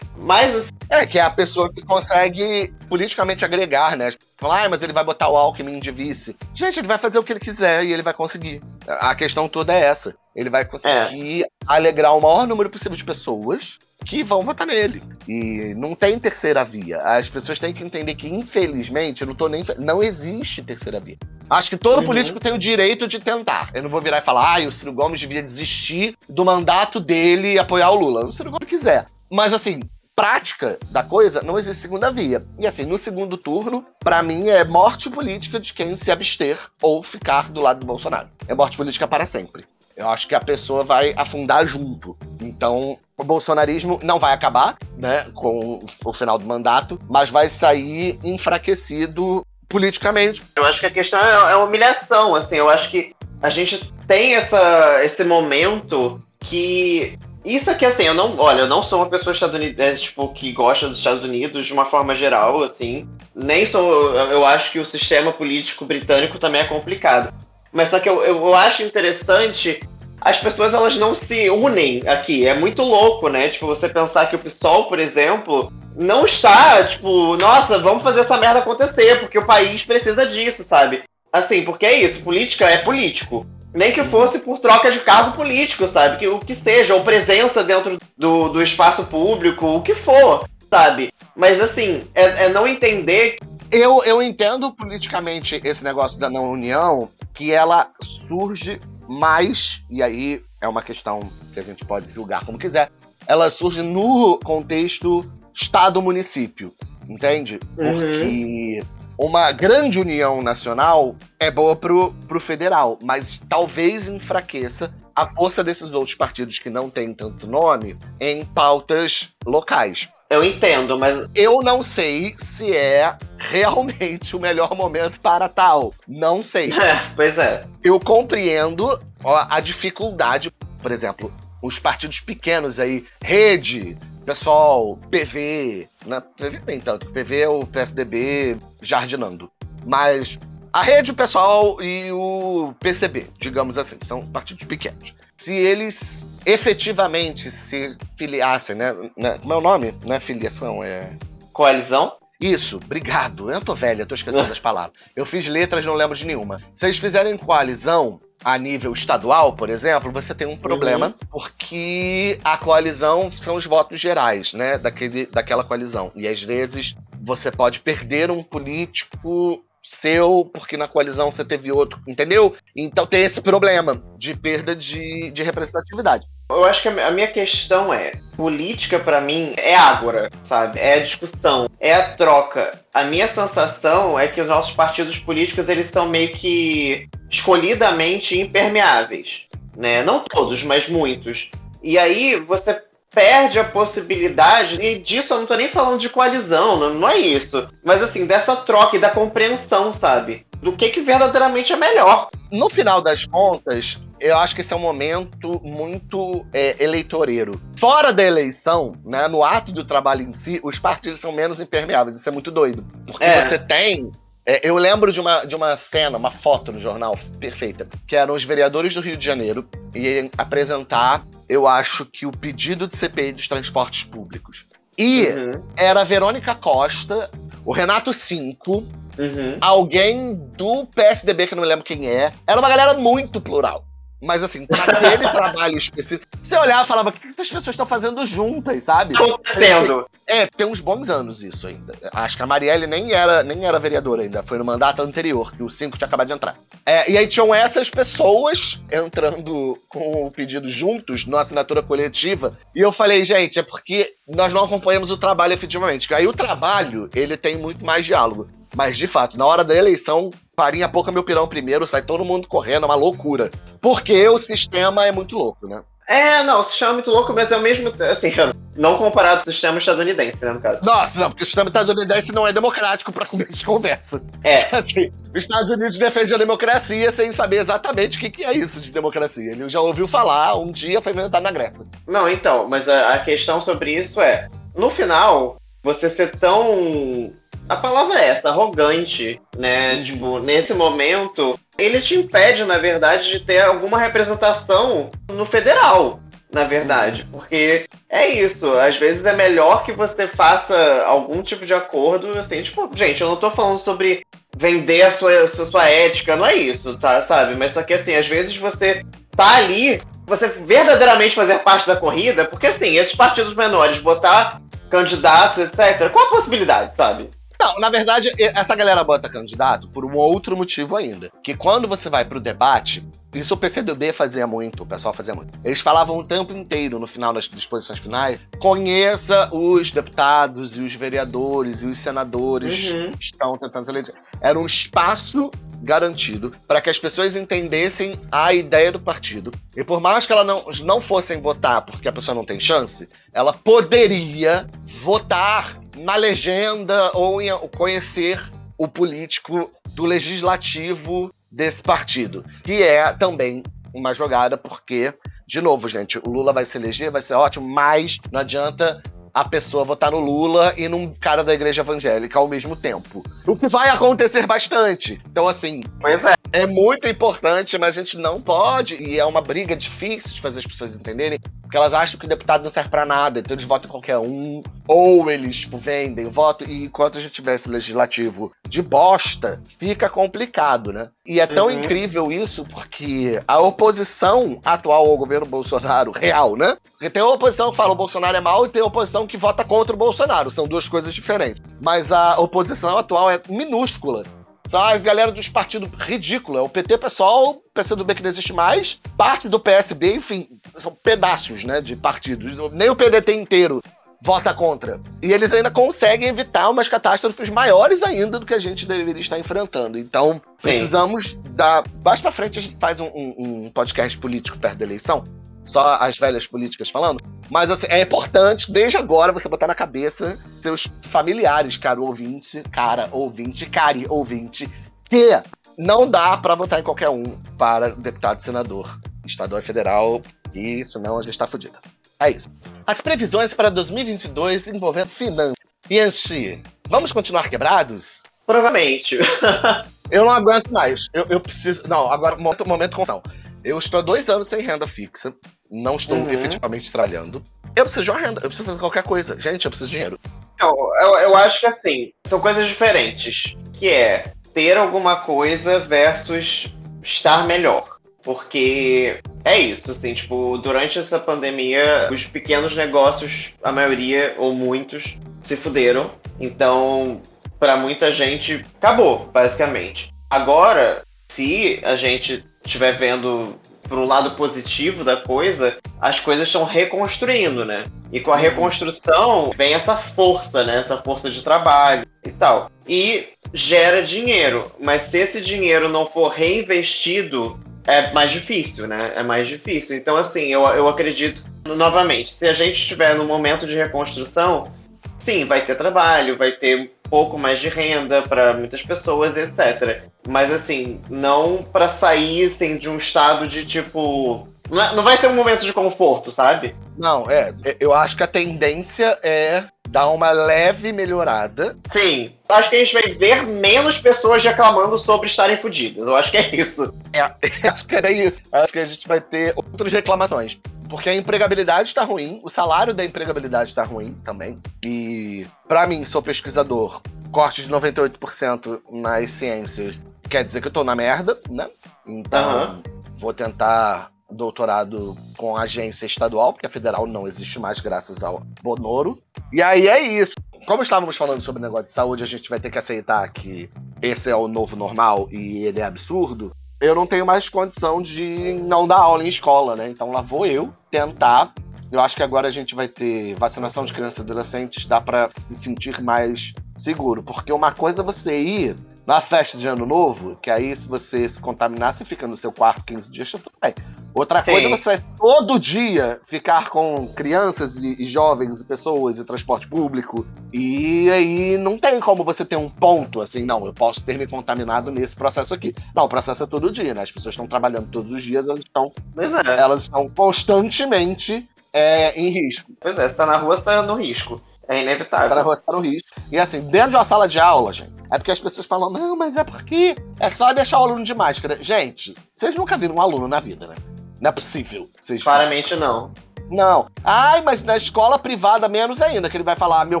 [0.16, 4.12] Mas assim, É, que é a pessoa que consegue politicamente agregar, né?
[4.36, 6.36] Falar, ah, mas ele vai botar o Alckmin de vice.
[6.54, 8.62] Gente, ele vai fazer o que ele quiser e ele vai conseguir.
[8.86, 10.14] A questão toda é essa.
[10.34, 15.02] Ele vai conseguir alegrar o maior número possível de pessoas que vão votar nele.
[15.28, 16.98] E não tem terceira via.
[17.00, 19.64] As pessoas têm que entender que, infelizmente, eu não tô nem.
[19.78, 21.16] Não existe terceira via.
[21.50, 22.06] Acho que todo Uhum.
[22.06, 23.70] político tem o direito de tentar.
[23.74, 27.54] Eu não vou virar e falar, ah, o Ciro Gomes devia desistir do mandato dele
[27.54, 28.24] e apoiar o Lula.
[28.26, 29.06] O Ciro Gomes quiser.
[29.30, 29.80] Mas assim,
[30.14, 32.42] prática da coisa, não existe segunda via.
[32.58, 37.02] E assim, no segundo turno, pra mim é morte política de quem se abster ou
[37.02, 38.28] ficar do lado do Bolsonaro.
[38.48, 39.64] É morte política para sempre.
[39.96, 42.16] Eu acho que a pessoa vai afundar junto.
[42.40, 48.18] Então, o bolsonarismo não vai acabar, né, com o final do mandato, mas vai sair
[48.22, 50.42] enfraquecido politicamente.
[50.54, 54.34] eu acho que a questão é, é humilhação, assim, eu acho que a gente tem
[54.34, 57.18] essa, esse momento que.
[57.44, 58.36] Isso aqui, assim, eu não.
[58.38, 61.84] Olha, eu não sou uma pessoa estadunidense, tipo, que gosta dos Estados Unidos de uma
[61.84, 63.08] forma geral, assim.
[63.34, 64.14] Nem sou.
[64.14, 67.32] Eu acho que o sistema político britânico também é complicado.
[67.76, 69.86] Mas só que eu, eu, eu acho interessante.
[70.18, 72.46] As pessoas elas não se unem aqui.
[72.46, 73.50] É muito louco, né?
[73.50, 78.38] Tipo, você pensar que o PSOL, por exemplo, não está, tipo, nossa, vamos fazer essa
[78.38, 81.04] merda acontecer, porque o país precisa disso, sabe?
[81.30, 83.46] Assim, porque é isso, política é político.
[83.74, 86.16] Nem que fosse por troca de cargo político, sabe?
[86.16, 91.12] Que o que seja, ou presença dentro do, do espaço público, o que for, sabe?
[91.36, 93.36] Mas assim, é, é não entender
[93.70, 97.90] Eu, eu entendo politicamente esse negócio da não união, que ela
[98.26, 101.20] surge mais, e aí é uma questão
[101.52, 102.90] que a gente pode julgar como quiser,
[103.28, 106.72] ela surge no contexto Estado-município,
[107.08, 107.60] entende?
[107.74, 108.78] Porque
[109.18, 115.92] uma grande união nacional é boa pro, pro federal, mas talvez enfraqueça a força desses
[115.92, 120.08] outros partidos que não têm tanto nome em pautas locais.
[120.28, 125.94] Eu entendo, mas Eu não sei se é realmente o melhor momento para tal.
[126.06, 126.70] Não sei.
[126.74, 127.64] é, pois é.
[127.82, 130.50] Eu compreendo ó, a dificuldade,
[130.82, 136.20] por exemplo, os partidos pequenos aí, Rede, Pessoal, PV, né?
[136.36, 139.48] PV nem tanto, PV é o PSDB jardinando.
[139.84, 140.36] Mas
[140.76, 145.14] a Rede, o Pessoal e o PCB, digamos assim, são partidos pequenos.
[145.34, 148.94] Se eles efetivamente se filiassem, né?
[149.16, 149.94] né como é o nome?
[150.04, 151.16] Não é filiação, é.
[151.50, 152.18] Coalizão?
[152.38, 153.50] Isso, obrigado.
[153.50, 154.92] Eu tô velha, tô esquecendo das palavras.
[155.16, 156.62] Eu fiz letras, não lembro de nenhuma.
[156.76, 162.58] Se eles fizerem coalizão a nível estadual, por exemplo, você tem um problema, porque a
[162.58, 166.12] coalizão são os votos gerais, né, daquele, daquela coalizão.
[166.14, 172.00] E às vezes você pode perder um político seu, porque na coalizão você teve outro,
[172.08, 172.56] entendeu?
[172.74, 176.26] Então tem esse problema de perda de, de representatividade.
[176.50, 180.80] Eu acho que a minha questão é: política pra mim é ágora, sabe?
[180.80, 182.80] É a discussão, é a troca.
[182.92, 189.46] A minha sensação é que os nossos partidos políticos eles são meio que escolhidamente impermeáveis,
[189.76, 190.02] né?
[190.02, 191.50] Não todos, mas muitos.
[191.82, 192.82] E aí você
[193.16, 197.16] perde a possibilidade, e disso eu não tô nem falando de coalizão, não, não é
[197.16, 197.66] isso.
[197.82, 200.46] Mas assim, dessa troca e da compreensão, sabe?
[200.62, 202.28] Do que, que verdadeiramente é melhor.
[202.52, 207.58] No final das contas, eu acho que esse é um momento muito é, eleitoreiro.
[207.78, 212.16] Fora da eleição, né, no ato do trabalho em si, os partidos são menos impermeáveis.
[212.16, 212.84] Isso é muito doido.
[213.06, 213.46] Porque É.
[213.46, 214.12] você tem.
[214.46, 218.34] É, eu lembro de uma, de uma cena, uma foto no jornal perfeita, que eram
[218.34, 223.32] os vereadores do Rio de Janeiro e apresentar, eu acho que o pedido de CPI
[223.32, 224.64] dos transportes públicos.
[224.96, 227.28] E Uhum, era a Verônica Costa,
[227.64, 228.86] o Renato Cinco,
[229.18, 229.58] uhum.
[229.60, 232.30] alguém do PSDB, que eu não me lembro quem é.
[232.46, 233.84] Era uma galera muito plural.
[234.20, 237.86] Mas assim, pra aquele trabalho específico, você olhava e falava, o que essas pessoas estão
[237.86, 239.14] fazendo juntas, sabe?
[239.16, 240.08] Acontecendo.
[240.26, 241.92] É, tem uns bons anos isso ainda.
[242.12, 245.62] Acho que a Marielle nem era, nem era vereadora ainda, foi no mandato anterior, que
[245.62, 246.56] o 5 tinha acabado de entrar.
[246.84, 252.80] É, e aí tinham essas pessoas entrando com o pedido juntos, na assinatura coletiva, e
[252.80, 256.12] eu falei, gente, é porque nós não acompanhamos o trabalho efetivamente.
[256.12, 258.48] Aí o trabalho, ele tem muito mais diálogo.
[258.74, 262.48] Mas, de fato, na hora da eleição, farinha pouca meu pirão primeiro, sai todo mundo
[262.48, 263.50] correndo, é uma loucura.
[263.80, 265.82] Porque o sistema é muito louco, né?
[266.08, 267.92] É, não, o sistema é muito louco, mas é o mesmo.
[268.10, 268.32] Assim,
[268.76, 270.84] não comparado com o sistema estadunidense, né, no caso.
[270.84, 274.22] Nossa, não, porque o sistema estadunidense não é democrático para começo de conversa.
[274.44, 274.74] É.
[274.76, 278.80] Assim, os Estados Unidos defendem a democracia sem saber exatamente o que, que é isso
[278.80, 279.50] de democracia.
[279.50, 281.84] Ele já ouviu falar, um dia foi inventado na Grécia.
[282.06, 287.32] Não, então, mas a, a questão sobre isso é: no final, você ser tão.
[287.68, 290.00] A palavra é essa, arrogante, né?
[290.02, 296.20] Tipo, nesse momento, ele te impede, na verdade, de ter alguma representação no federal
[296.52, 297.28] na verdade.
[297.30, 302.62] Porque é isso, às vezes é melhor que você faça algum tipo de acordo, assim,
[302.62, 304.24] tipo, gente, eu não tô falando sobre
[304.56, 307.54] vender a sua, a sua ética, não é isso, tá, sabe?
[307.56, 309.04] Mas só que assim, às vezes você
[309.36, 315.58] tá ali, você verdadeiramente fazer parte da corrida, porque assim, esses partidos menores, botar candidatos,
[315.58, 317.28] etc., qual a possibilidade, sabe?
[317.58, 321.30] Não, na verdade, essa galera bota candidato por um outro motivo ainda.
[321.42, 325.58] Que quando você vai pro debate, isso o PCdoB fazia muito, o pessoal fazia muito.
[325.64, 330.94] Eles falavam o tempo inteiro, no final das disposições finais, conheça os deputados e os
[330.94, 333.12] vereadores e os senadores uhum.
[333.12, 334.14] que estão tentando se eleger.
[334.40, 335.50] Era um espaço
[335.82, 339.50] garantido para que as pessoas entendessem a ideia do partido.
[339.76, 343.08] E por mais que elas não, não fossem votar porque a pessoa não tem chance,
[343.32, 344.66] ela poderia
[345.02, 348.40] votar na legenda ou em conhecer
[348.78, 353.62] o político do legislativo desse partido, que é também
[353.94, 355.14] uma jogada porque
[355.46, 359.00] de novo, gente, o Lula vai se eleger, vai ser ótimo, mas não adianta
[359.32, 363.22] a pessoa votar no Lula e num cara da igreja evangélica ao mesmo tempo.
[363.46, 365.20] O que vai acontecer bastante.
[365.30, 365.84] Então, assim.
[366.00, 366.34] Pois é.
[366.52, 370.60] É muito importante, mas a gente não pode, e é uma briga difícil de fazer
[370.60, 373.88] as pessoas entenderem, porque elas acham que deputado não serve para nada, então eles votam
[373.88, 378.80] em qualquer um, ou eles tipo, vendem voto, e enquanto a gente tivesse legislativo de
[378.80, 381.10] bosta, fica complicado, né?
[381.26, 381.82] E é tão uhum.
[381.82, 386.76] incrível isso porque a oposição atual ao governo Bolsonaro, real, né?
[386.92, 389.36] Porque tem a oposição que fala o Bolsonaro é mal e tem a oposição que
[389.36, 391.62] vota contra o Bolsonaro, são duas coisas diferentes.
[391.82, 394.22] Mas a oposição atual é minúscula.
[394.68, 396.60] São a galera dos partidos ridículos.
[396.60, 400.48] É o PT, pessoal, o PCdoB que não existe mais, parte do PSB, enfim,
[400.78, 402.56] são pedaços, né, de partidos.
[402.72, 403.82] Nem o PDT inteiro
[404.20, 405.00] vota contra.
[405.22, 409.38] E eles ainda conseguem evitar umas catástrofes maiores ainda do que a gente deveria estar
[409.38, 409.98] enfrentando.
[409.98, 410.70] Então, Sim.
[410.70, 411.84] precisamos dar.
[412.04, 415.24] Mais pra frente a gente faz um, um, um podcast político perto da eleição
[415.66, 417.22] só as velhas políticas falando.
[417.50, 423.08] Mas assim, é importante, desde agora, você botar na cabeça seus familiares, caro ouvinte, cara
[423.12, 424.68] ouvinte, cari ouvinte,
[425.08, 425.30] que
[425.76, 430.22] não dá para votar em qualquer um para deputado, senador, estadual e federal,
[430.54, 431.78] e senão a gente tá fodida.
[432.18, 432.48] É isso.
[432.86, 435.54] As previsões para 2022 envolvendo finanças.
[435.90, 438.22] Yanxi, vamos continuar quebrados?
[438.46, 439.18] Provavelmente.
[440.10, 441.08] eu não aguento mais.
[441.12, 441.86] Eu, eu preciso.
[441.86, 443.22] Não, agora, momento, momento com
[443.62, 445.34] Eu estou há dois anos sem renda fixa
[445.70, 446.30] não estou uhum.
[446.30, 447.42] efetivamente trabalhando.
[447.74, 449.38] Eu preciso de uma renda, eu preciso fazer qualquer coisa.
[449.38, 450.18] Gente, eu preciso de dinheiro.
[450.60, 453.56] Não, eu, eu acho que assim, são coisas diferentes.
[453.74, 457.96] Que é ter alguma coisa versus estar melhor.
[458.22, 465.20] Porque é isso, assim, tipo, durante essa pandemia, os pequenos negócios, a maioria ou muitos,
[465.42, 466.10] se fuderam.
[466.40, 467.20] Então,
[467.60, 470.10] para muita gente, acabou, basicamente.
[470.28, 477.64] Agora, se a gente estiver vendo pro lado positivo da coisa, as coisas estão reconstruindo,
[477.64, 477.86] né?
[478.12, 478.40] E com a uhum.
[478.40, 480.76] reconstrução vem essa força, né?
[480.76, 482.70] Essa força de trabalho e tal.
[482.88, 489.12] E gera dinheiro, mas se esse dinheiro não for reinvestido, é mais difícil, né?
[489.14, 489.96] É mais difícil.
[489.96, 494.72] Então, assim, eu, eu acredito, novamente, se a gente estiver no momento de reconstrução,
[495.18, 500.04] sim, vai ter trabalho, vai ter pouco mais de renda para muitas pessoas, etc.
[500.28, 504.48] Mas assim, não para sair assim, de um estado de tipo.
[504.70, 506.74] É, não vai ser um momento de conforto, sabe?
[506.98, 507.54] Não, é.
[507.78, 511.76] Eu acho que a tendência é dar uma leve melhorada.
[511.88, 512.32] Sim.
[512.48, 516.06] Acho que a gente vai ver menos pessoas reclamando sobre estarem fodidas.
[516.06, 516.94] Eu acho que é isso.
[517.12, 517.20] É,
[517.68, 518.40] acho que era isso.
[518.52, 520.58] Acho que a gente vai ter outras reclamações.
[520.88, 524.60] Porque a empregabilidade está ruim, o salário da empregabilidade está ruim também.
[524.84, 529.96] E, para mim, sou pesquisador, corte de 98% nas ciências
[530.28, 531.68] quer dizer que eu tô na merda, né?
[532.06, 532.82] Então, uhum.
[533.18, 539.18] vou tentar doutorado com agência estadual, porque a federal não existe mais, graças ao Bonoro.
[539.52, 540.34] E aí é isso.
[540.66, 543.70] Como estávamos falando sobre negócio de saúde, a gente vai ter que aceitar que
[544.02, 548.54] esse é o novo normal e ele é absurdo eu não tenho mais condição de
[548.64, 549.88] não dar aula em escola, né?
[549.88, 551.52] Então lá vou eu tentar.
[551.90, 555.30] Eu acho que agora a gente vai ter vacinação de crianças e adolescentes, dá para
[555.32, 557.22] se sentir mais seguro.
[557.22, 561.28] Porque uma coisa é você ir na festa de ano novo, que aí se você
[561.28, 563.74] se contaminar, você fica no seu quarto 15 dias, tá tudo bem.
[564.16, 564.52] Outra Sim.
[564.52, 569.68] coisa é você todo dia ficar com crianças e, e jovens e pessoas e transporte
[569.68, 570.26] público.
[570.50, 574.26] E aí não tem como você ter um ponto assim, não, eu posso ter me
[574.26, 575.74] contaminado nesse processo aqui.
[575.94, 577.02] Não, o processo é todo dia, né?
[577.02, 579.60] As pessoas estão trabalhando todos os dias, elas estão, é.
[579.60, 582.72] elas estão constantemente é, em risco.
[582.80, 584.40] Pois é, você tá na rua, você tá no risco.
[584.62, 585.44] É Para inevitável.
[585.44, 586.08] você tá no risco.
[586.32, 589.14] E assim, dentro de uma sala de aula, gente, é porque as pessoas falam, não,
[589.14, 591.62] mas é porque é só deixar o aluno de máscara.
[591.62, 593.74] Gente, vocês nunca viram um aluno na vida, né?
[594.20, 594.88] Não é possível.
[595.00, 596.12] Vocês Claramente não.
[596.50, 596.86] Não.
[597.02, 600.00] Ai, mas na escola privada menos ainda, que ele vai falar: meu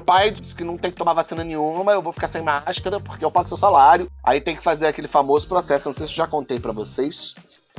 [0.00, 3.24] pai disse que não tem que tomar vacina nenhuma, eu vou ficar sem máscara porque
[3.24, 4.10] eu pago seu salário.
[4.22, 5.88] Aí tem que fazer aquele famoso processo.
[5.88, 7.34] Não sei se eu já contei pra vocês.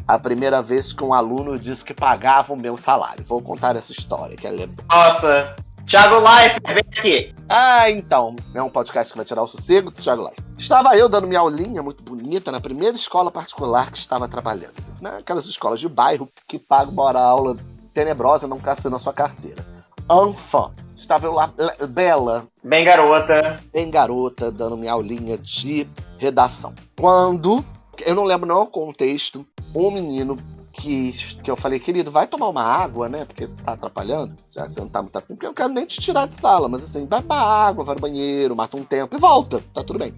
[0.07, 3.25] A primeira vez que um aluno disse que pagava o meu salário.
[3.25, 5.55] Vou contar essa história, que ela é Nossa.
[5.87, 7.35] Thiago Life, vem aqui.
[7.47, 8.35] Ah, então.
[8.53, 10.35] É um podcast que vai tirar o sossego do Thiago Life.
[10.57, 14.73] Estava eu dando minha aulinha muito bonita na primeira escola particular que estava trabalhando.
[14.99, 17.55] Naquelas escolas de bairro que pagam uma aula
[17.93, 19.65] tenebrosa não caçando a sua carteira.
[20.09, 21.53] Enfim, estava eu lá,
[21.89, 23.59] bela, Bem, garota.
[23.71, 26.73] bem garota, dando minha aulinha de redação.
[26.99, 27.63] Quando,
[27.99, 30.37] eu não lembro não o contexto, um menino
[30.77, 31.11] que,
[31.43, 33.25] que eu falei, querido, vai tomar uma água, né?
[33.25, 35.73] Porque você tá atrapalhando, já que você não tá muito afim, porque eu não quero
[35.73, 38.83] nem te tirar de sala, mas assim, vai pra água, vai no banheiro, mata um
[38.83, 40.13] tempo e volta, tá tudo bem.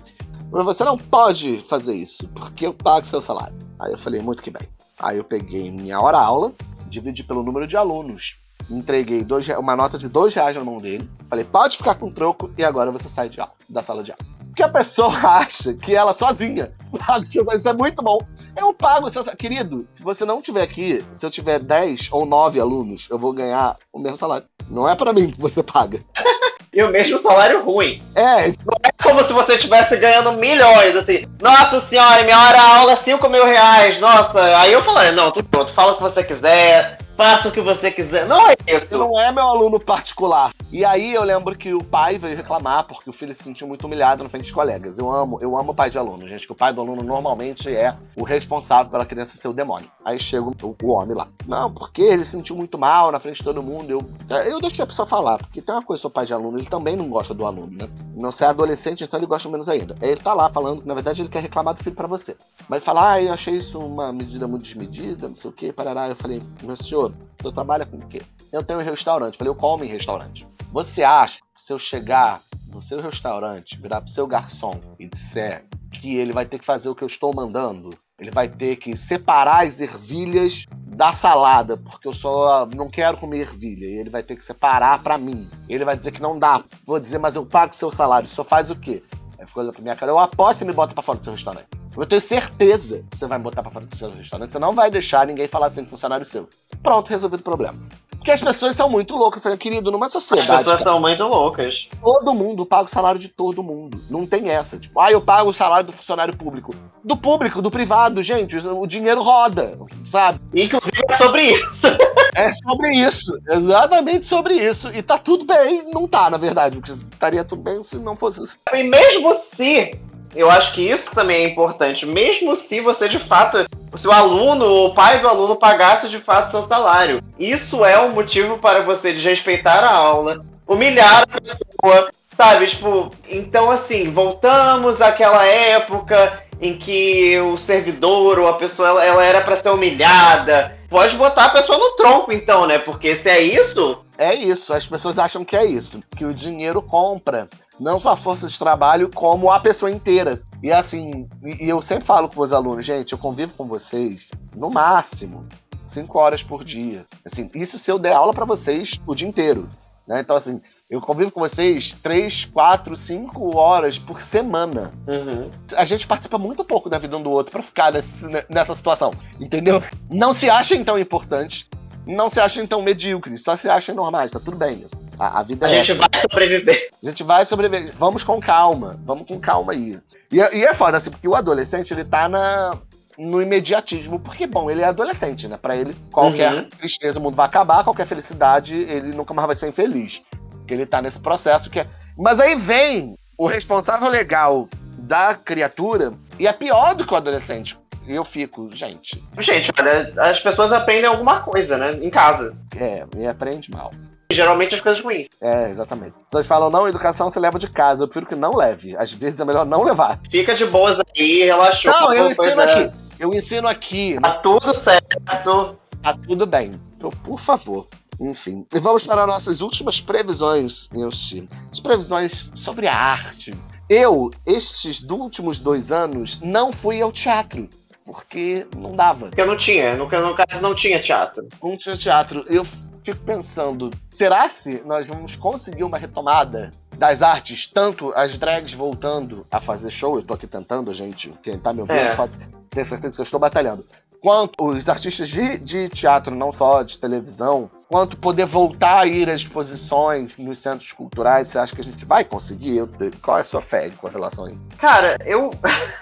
[0.51, 3.55] Mas você não pode fazer isso, porque eu pago seu salário.
[3.79, 4.67] Aí eu falei, muito que bem.
[4.99, 6.53] Aí eu peguei minha hora-aula,
[6.87, 8.37] dividi pelo número de alunos,
[8.69, 12.51] entreguei dois, uma nota de dois reais na mão dele, falei, pode ficar com troco
[12.57, 14.23] e agora você sai de aula, da sala de aula.
[14.45, 16.73] Porque a pessoa acha que ela sozinha.
[17.21, 18.19] Isso é muito bom.
[18.59, 19.39] Eu pago o seu salário.
[19.39, 23.31] Querido, se você não tiver aqui, se eu tiver 10 ou 9 alunos, eu vou
[23.31, 24.45] ganhar o mesmo salário.
[24.69, 26.03] Não é pra mim que você paga.
[26.71, 27.99] E o mesmo salário ruim.
[28.13, 28.47] É,
[28.83, 31.25] É como se você estivesse ganhando milhões, assim.
[31.41, 33.99] Nossa senhora, minha hora aula 5 mil reais.
[33.99, 37.59] Nossa, aí eu falei, não, tudo pronto, fala o que você quiser, faça o que
[37.59, 38.25] você quiser.
[38.27, 38.97] Não é Você isso.
[38.97, 40.51] não é meu aluno particular.
[40.71, 43.85] E aí eu lembro que o pai veio reclamar porque o filho se sentiu muito
[43.85, 44.97] humilhado na frente dos colegas.
[44.97, 47.67] Eu amo, eu amo o pai de aluno, gente, que o pai do aluno normalmente
[47.75, 49.89] é o responsável pela criança ser o demônio.
[50.05, 51.27] Aí chega o, o homem lá.
[51.45, 53.89] Não, porque ele se sentiu muito mal na frente de todo mundo.
[53.89, 56.69] Eu, eu deixei a pessoa falar, porque tem uma coisa, sou pai de aluno, ele
[56.69, 57.89] também não gosta do aluno, né?
[58.15, 59.95] Não ser adolescente, então ele gosta menos ainda.
[60.01, 62.37] Aí ele tá lá falando que, na verdade, ele quer reclamar do filho pra você.
[62.67, 66.07] Mas fala, ah, eu achei isso uma medida muito desmedida, não sei o que, parará.
[66.07, 67.08] Eu falei, meu senhor,
[67.41, 68.21] senhor trabalha com o quê?
[68.51, 69.37] Eu tenho um restaurante.
[69.37, 70.47] Falei, eu como em restaurante.
[70.71, 75.65] Você acha que se eu chegar no seu restaurante, virar pro seu garçom e disser
[75.91, 77.89] que ele vai ter que fazer o que eu estou mandando,
[78.19, 83.39] ele vai ter que separar as ervilhas da salada, porque eu só não quero comer
[83.39, 85.49] ervilha, e ele vai ter que separar pra mim.
[85.67, 86.63] Ele vai dizer que não dá.
[86.85, 89.01] Vou dizer, mas eu pago seu salário, só faz o quê?
[89.39, 91.33] Aí ficou olhando pra minha cara, eu aposto e me bota pra fora do seu
[91.33, 91.78] restaurante.
[92.01, 94.51] Eu tenho certeza que você vai me botar pra fora do seu restaurante.
[94.51, 96.47] Você não vai deixar ninguém falar assim com funcionário seu.
[96.81, 97.77] Pronto, resolvido o problema.
[98.19, 99.43] Porque as pessoas são muito loucas.
[99.45, 100.51] Eu querido, numa As sociedade.
[100.51, 101.89] pessoas são muito loucas.
[102.01, 103.99] Todo mundo paga o salário de todo mundo.
[104.09, 104.77] Não tem essa.
[104.77, 106.75] Tipo, ah, eu pago o salário do funcionário público.
[107.03, 108.57] Do público, do privado, gente.
[108.57, 110.39] O dinheiro roda, sabe?
[110.53, 111.87] Inclusive é sobre isso.
[112.35, 113.39] É sobre isso.
[113.49, 114.89] Exatamente sobre isso.
[114.89, 115.85] E tá tudo bem.
[115.91, 116.75] Não tá, na verdade.
[116.77, 118.57] Porque estaria tudo bem se não fosse isso.
[118.73, 119.97] E mesmo se,
[120.35, 123.57] eu acho que isso também é importante, mesmo se você de fato,
[123.95, 127.99] se o aluno ou o pai do aluno pagasse de fato seu salário, isso é
[127.99, 132.67] um motivo para você desrespeitar a aula, humilhar a pessoa, sabe?
[132.67, 139.23] Tipo, então assim, voltamos àquela época em que o servidor ou a pessoa ela, ela
[139.23, 140.77] era para ser humilhada.
[140.89, 142.79] Pode botar a pessoa no tronco, então, né?
[142.79, 144.73] Porque se é isso, É isso.
[144.73, 146.03] As pessoas acham que é isso.
[146.17, 147.47] Que o dinheiro compra
[147.79, 150.41] não só a força de trabalho, como a pessoa inteira.
[150.61, 154.69] E assim, e eu sempre falo com os alunos, gente, eu convivo com vocês no
[154.69, 155.45] máximo
[155.83, 157.05] cinco horas por dia.
[157.25, 159.69] Assim, isso se eu der aula para vocês o dia inteiro.
[160.07, 160.19] Né?
[160.21, 164.91] Então, assim, eu convivo com vocês três, quatro, cinco horas por semana.
[165.07, 165.49] uhum.
[165.75, 169.11] A gente participa muito pouco da vida um do outro pra ficar nesse- nessa situação,
[169.39, 169.81] entendeu?
[170.09, 171.65] Não se achem tão importantes,
[172.07, 174.83] não se achem tão medíocres, só se achem normais, tá tudo bem.
[175.19, 175.99] A, a vida a é gente essa.
[175.99, 176.89] vai sobreviver.
[177.03, 177.93] A gente vai sobreviver.
[177.97, 178.97] Vamos com calma.
[179.05, 179.99] Vamos com calma aí.
[180.31, 182.71] E, é- e é foda, assim, porque o adolescente, ele tá na,
[183.17, 184.19] no imediatismo.
[184.19, 185.57] Porque, bom, ele é adolescente, né?
[185.61, 186.63] Pra ele, qualquer Uhum.
[186.69, 190.21] tristeza, o mundo vai acabar, qualquer felicidade, ele nunca mais vai ser infeliz.
[190.59, 191.87] Porque ele tá nesse processo que é.
[192.17, 197.77] Mas aí vem o responsável legal da criatura e é pior do que o adolescente.
[198.07, 201.91] E eu fico, gente, Gente, olha, as pessoas aprendem alguma coisa, né?
[202.01, 202.57] Em casa.
[202.75, 203.91] é, me aprende mal.
[204.31, 205.27] Geralmente as coisas ruins.
[205.41, 206.13] É, exatamente.
[206.29, 208.03] Pessoas falam, não, educação você leva de casa.
[208.03, 208.95] Eu prefiro que não leve.
[208.95, 210.19] Às vezes é melhor não levar.
[210.29, 211.91] Fica de boas aí, relaxou.
[211.91, 212.83] Não, eu ensino é.
[212.83, 212.95] aqui.
[213.19, 214.19] Eu ensino aqui.
[214.21, 215.19] Tá tudo certo.
[215.23, 216.79] tá tudo bem.
[216.95, 217.87] Então, por favor.
[218.19, 218.67] Enfim.
[218.71, 221.49] E vamos para nossas últimas previsões, Nilce.
[221.71, 223.51] As previsões sobre a arte.
[223.89, 227.67] Eu, estes últimos dois anos, não fui ao teatro.
[228.05, 229.27] Porque não dava.
[229.27, 229.95] Porque não tinha.
[229.95, 231.47] No, no caso, não tinha teatro.
[231.63, 232.45] Não tinha teatro.
[232.47, 232.67] Eu
[233.03, 239.45] fico pensando, será se nós vamos conseguir uma retomada das artes, tanto as drags voltando
[239.49, 242.15] a fazer show, eu tô aqui tentando, gente, quem tá me ouvindo é.
[242.15, 242.33] pode
[242.69, 243.85] ter certeza que eu estou batalhando,
[244.21, 249.29] quanto os artistas de, de teatro, não só de televisão, quanto poder voltar a ir
[249.29, 252.87] às exposições nos centros culturais, você acha que a gente vai conseguir?
[253.21, 254.63] Qual é a sua fé com relação a isso?
[254.77, 255.49] Cara, eu.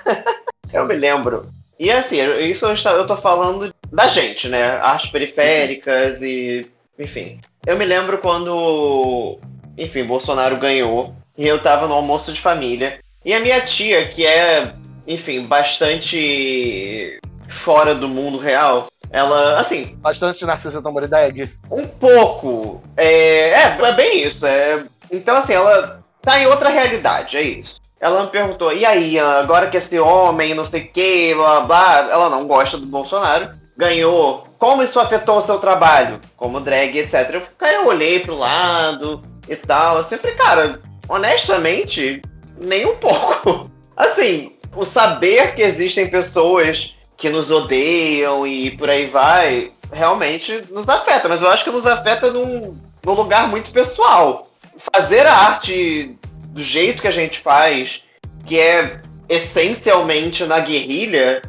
[0.74, 1.48] eu me lembro.
[1.80, 4.78] E assim, isso eu tô falando da gente, né?
[4.78, 6.70] Artes periféricas e.
[7.00, 7.40] Enfim.
[7.66, 9.40] Eu me lembro quando.
[9.78, 11.14] Enfim, Bolsonaro ganhou.
[11.38, 13.00] E eu tava no almoço de família.
[13.24, 14.74] E a minha tia, que é,
[15.06, 18.88] enfim, bastante fora do mundo real.
[19.12, 19.96] Ela, assim.
[19.98, 20.82] Bastante Narcisa
[21.22, 21.54] Egg.
[21.72, 22.82] Um pouco.
[22.96, 24.46] É, é, é bem isso.
[24.46, 27.80] É, então, assim, ela tá em outra realidade, é isso.
[28.00, 32.08] Ela me perguntou, e aí, agora que esse homem, não sei o que, blá blá,
[32.12, 37.30] ela não gosta do Bolsonaro, ganhou, como isso afetou o seu trabalho, como drag, etc.
[37.34, 42.22] Eu, cara, eu olhei pro lado e tal, assim, eu falei, cara, honestamente,
[42.60, 43.70] nem um pouco.
[43.96, 50.88] Assim, o saber que existem pessoas que nos odeiam e por aí vai, realmente nos
[50.88, 51.28] afeta.
[51.28, 54.48] Mas eu acho que nos afeta num, num lugar muito pessoal.
[54.94, 56.16] Fazer a arte
[56.50, 58.04] do jeito que a gente faz,
[58.46, 61.42] que é essencialmente na guerrilha,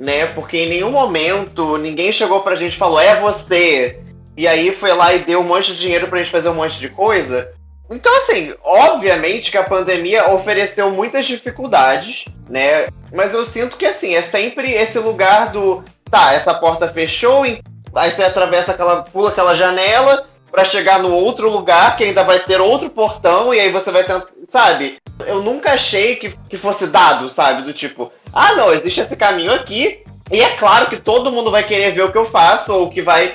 [0.00, 0.26] né?
[0.26, 4.00] Porque em nenhum momento ninguém chegou pra gente e falou, é você.
[4.36, 6.80] E aí foi lá e deu um monte de dinheiro pra gente fazer um monte
[6.80, 7.52] de coisa.
[7.90, 12.88] Então, assim, obviamente que a pandemia ofereceu muitas dificuldades, né?
[13.12, 15.84] Mas eu sinto que, assim, é sempre esse lugar do.
[16.08, 19.02] Tá, essa porta fechou, aí você atravessa aquela.
[19.02, 23.60] pula aquela janela para chegar no outro lugar, que ainda vai ter outro portão, e
[23.60, 24.26] aí você vai tentar.
[24.50, 24.98] Sabe?
[25.28, 27.62] Eu nunca achei que, que fosse dado, sabe?
[27.62, 31.62] Do tipo, ah, não, existe esse caminho aqui, e é claro que todo mundo vai
[31.62, 33.34] querer ver o que eu faço, ou que vai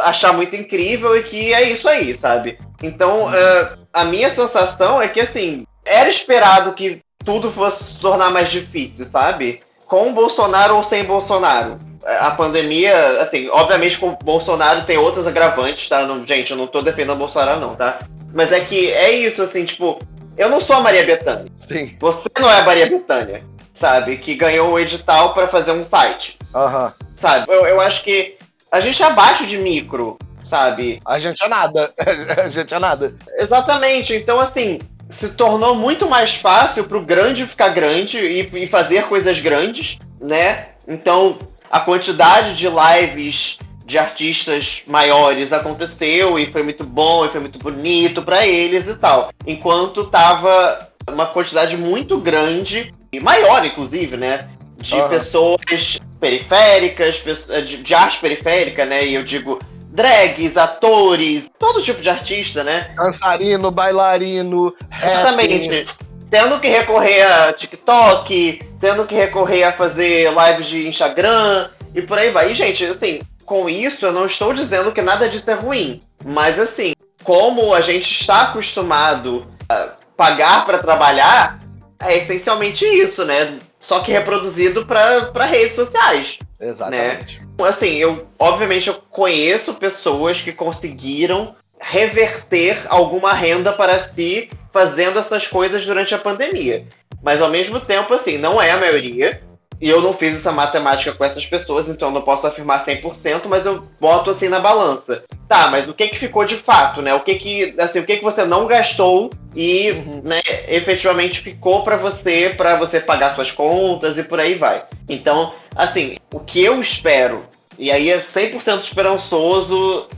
[0.00, 2.58] achar muito incrível, e que é isso aí, sabe?
[2.82, 8.30] Então, uh, a minha sensação é que, assim, era esperado que tudo fosse se tornar
[8.30, 9.60] mais difícil, sabe?
[9.86, 11.78] Com Bolsonaro ou sem Bolsonaro.
[12.20, 16.06] A pandemia, assim, obviamente com Bolsonaro tem outras agravantes, tá?
[16.06, 18.00] Não, gente, eu não tô defendendo Bolsonaro, não, tá?
[18.32, 20.00] Mas é que é isso, assim, tipo,
[20.36, 21.50] eu não sou a Maria Bethânia.
[21.68, 21.96] Sim.
[22.00, 24.16] Você não é a Maria Bethânia, sabe?
[24.16, 26.38] Que ganhou o edital para fazer um site.
[26.54, 26.86] Aham.
[26.86, 27.06] Uhum.
[27.16, 27.46] Sabe?
[27.48, 28.36] Eu, eu acho que
[28.70, 31.00] a gente é abaixo de micro sabe?
[31.04, 31.92] A gente é nada.
[32.44, 33.14] a gente é nada.
[33.38, 34.14] Exatamente.
[34.14, 34.78] Então, assim,
[35.08, 40.68] se tornou muito mais fácil pro grande ficar grande e, e fazer coisas grandes, né?
[40.86, 41.38] Então,
[41.70, 47.58] a quantidade de lives de artistas maiores aconteceu e foi muito bom e foi muito
[47.58, 49.30] bonito para eles e tal.
[49.46, 54.48] Enquanto tava uma quantidade muito grande e maior, inclusive, né?
[54.78, 55.08] De uhum.
[55.08, 57.22] pessoas periféricas,
[57.64, 59.06] de, de arte periférica, né?
[59.06, 59.58] E eu digo
[59.90, 62.90] drags, atores, todo tipo de artista, né?
[62.96, 65.86] Dançarino, bailarino, Exatamente.
[66.30, 72.18] Tendo que recorrer a TikTok, tendo que recorrer a fazer lives de Instagram e por
[72.18, 72.50] aí vai.
[72.50, 76.02] E, gente, assim, com isso eu não estou dizendo que nada disso é ruim.
[76.24, 76.92] Mas, assim,
[77.22, 81.60] como a gente está acostumado a pagar para trabalhar,
[82.00, 83.58] é essencialmente isso, né?
[83.80, 86.38] Só que reproduzido para redes sociais.
[86.58, 86.68] Né?
[86.70, 87.40] Exatamente.
[87.40, 87.68] Né?
[87.68, 95.46] Assim, eu obviamente eu conheço pessoas que conseguiram reverter alguma renda para si fazendo essas
[95.46, 96.86] coisas durante a pandemia.
[97.22, 99.40] Mas ao mesmo tempo, assim, não é a maioria.
[99.80, 103.42] E eu não fiz essa matemática com essas pessoas, então eu não posso afirmar 100%,
[103.48, 105.24] mas eu boto assim na balança.
[105.48, 107.12] Tá, mas o que que ficou de fato, né?
[107.14, 110.22] O que que, assim, o que que você não gastou e, uhum.
[110.24, 114.84] né, efetivamente ficou para você, para você pagar suas contas e por aí vai.
[115.08, 117.44] Então, assim, o que eu espero,
[117.78, 120.08] e aí é 100% esperançoso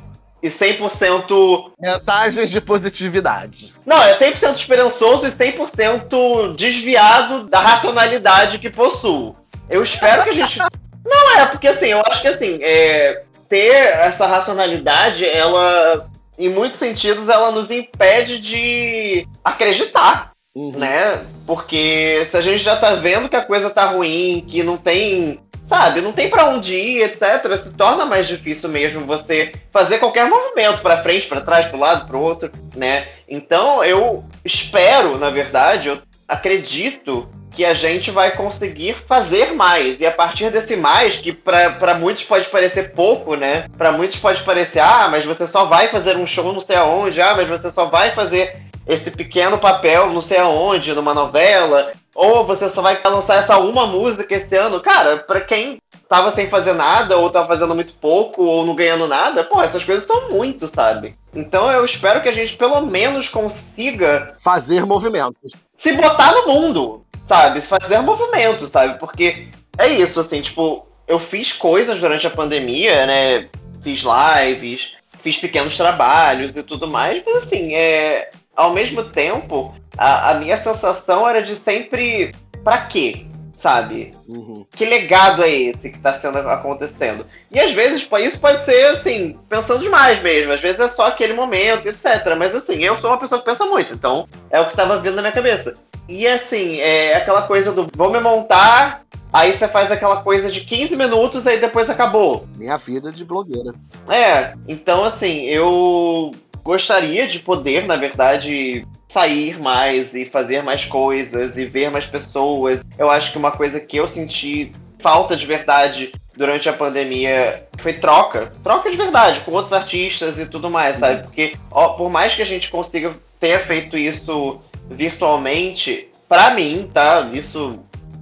[0.42, 1.72] e 100%.
[1.78, 3.72] Mensagens de positividade.
[3.84, 9.36] Não, é 100% esperançoso e 100% desviado da racionalidade que possuo.
[9.68, 10.58] Eu espero que a gente.
[11.04, 16.78] Não é, porque assim, eu acho que assim, é, ter essa racionalidade, ela, em muitos
[16.78, 20.32] sentidos, ela nos impede de acreditar.
[20.54, 20.72] Uhum.
[20.72, 21.22] Né?
[21.46, 25.40] Porque se a gente já tá vendo que a coisa tá ruim, que não tem
[25.66, 27.54] sabe, não tem para onde ir, etc.
[27.56, 32.06] Se torna mais difícil mesmo você fazer qualquer movimento para frente, para trás, para lado,
[32.06, 33.08] para outro, né?
[33.28, 35.98] Então eu espero, na verdade, eu
[36.28, 39.98] acredito que a gente vai conseguir fazer mais.
[40.00, 43.66] E a partir desse mais, que para muitos pode parecer pouco, né?
[43.78, 47.22] Para muitos pode parecer, ah, mas você só vai fazer um show não sei aonde,
[47.22, 48.54] ah, mas você só vai fazer
[48.86, 53.86] esse pequeno papel não sei aonde, numa novela, ou você só vai lançar essa uma
[53.86, 54.80] música esse ano.
[54.80, 59.08] Cara, para quem tava sem fazer nada, ou tava fazendo muito pouco, ou não ganhando
[59.08, 61.16] nada, pô, essas coisas são muito, sabe?
[61.34, 65.52] Então eu espero que a gente pelo menos consiga fazer movimentos.
[65.76, 67.60] Se botar no mundo sabe?
[67.60, 68.98] Fazer movimento, sabe?
[68.98, 73.48] Porque é isso, assim, tipo, eu fiz coisas durante a pandemia, né?
[73.82, 78.30] Fiz lives, fiz pequenos trabalhos e tudo mais, mas assim, é.
[78.57, 82.34] Ao mesmo tempo, a, a minha sensação era de sempre.
[82.64, 83.26] Pra quê?
[83.54, 84.12] Sabe?
[84.28, 84.66] Uhum.
[84.70, 87.26] Que legado é esse que tá sendo acontecendo?
[87.50, 90.52] E às vezes isso pode ser, assim, pensando demais mesmo.
[90.52, 92.36] Às vezes é só aquele momento, etc.
[92.36, 95.14] Mas assim, eu sou uma pessoa que pensa muito, então é o que tava vindo
[95.16, 95.78] na minha cabeça.
[96.09, 100.61] E assim, é aquela coisa do vou me montar, aí você faz aquela coisa de
[100.61, 102.46] 15 minutos, aí depois acabou.
[102.57, 103.74] Minha vida de blogueira.
[104.09, 106.30] É, então assim, eu
[106.66, 112.84] gostaria de poder, na verdade, sair mais e fazer mais coisas e ver mais pessoas.
[112.98, 117.92] Eu acho que uma coisa que eu senti falta de verdade durante a pandemia foi
[117.92, 118.52] troca.
[118.64, 121.22] Troca de verdade, com outros artistas e tudo mais, sabe?
[121.22, 124.60] Porque, ó, por mais que a gente consiga ter feito isso
[124.90, 127.30] virtualmente, para mim, tá?
[127.32, 127.78] Isso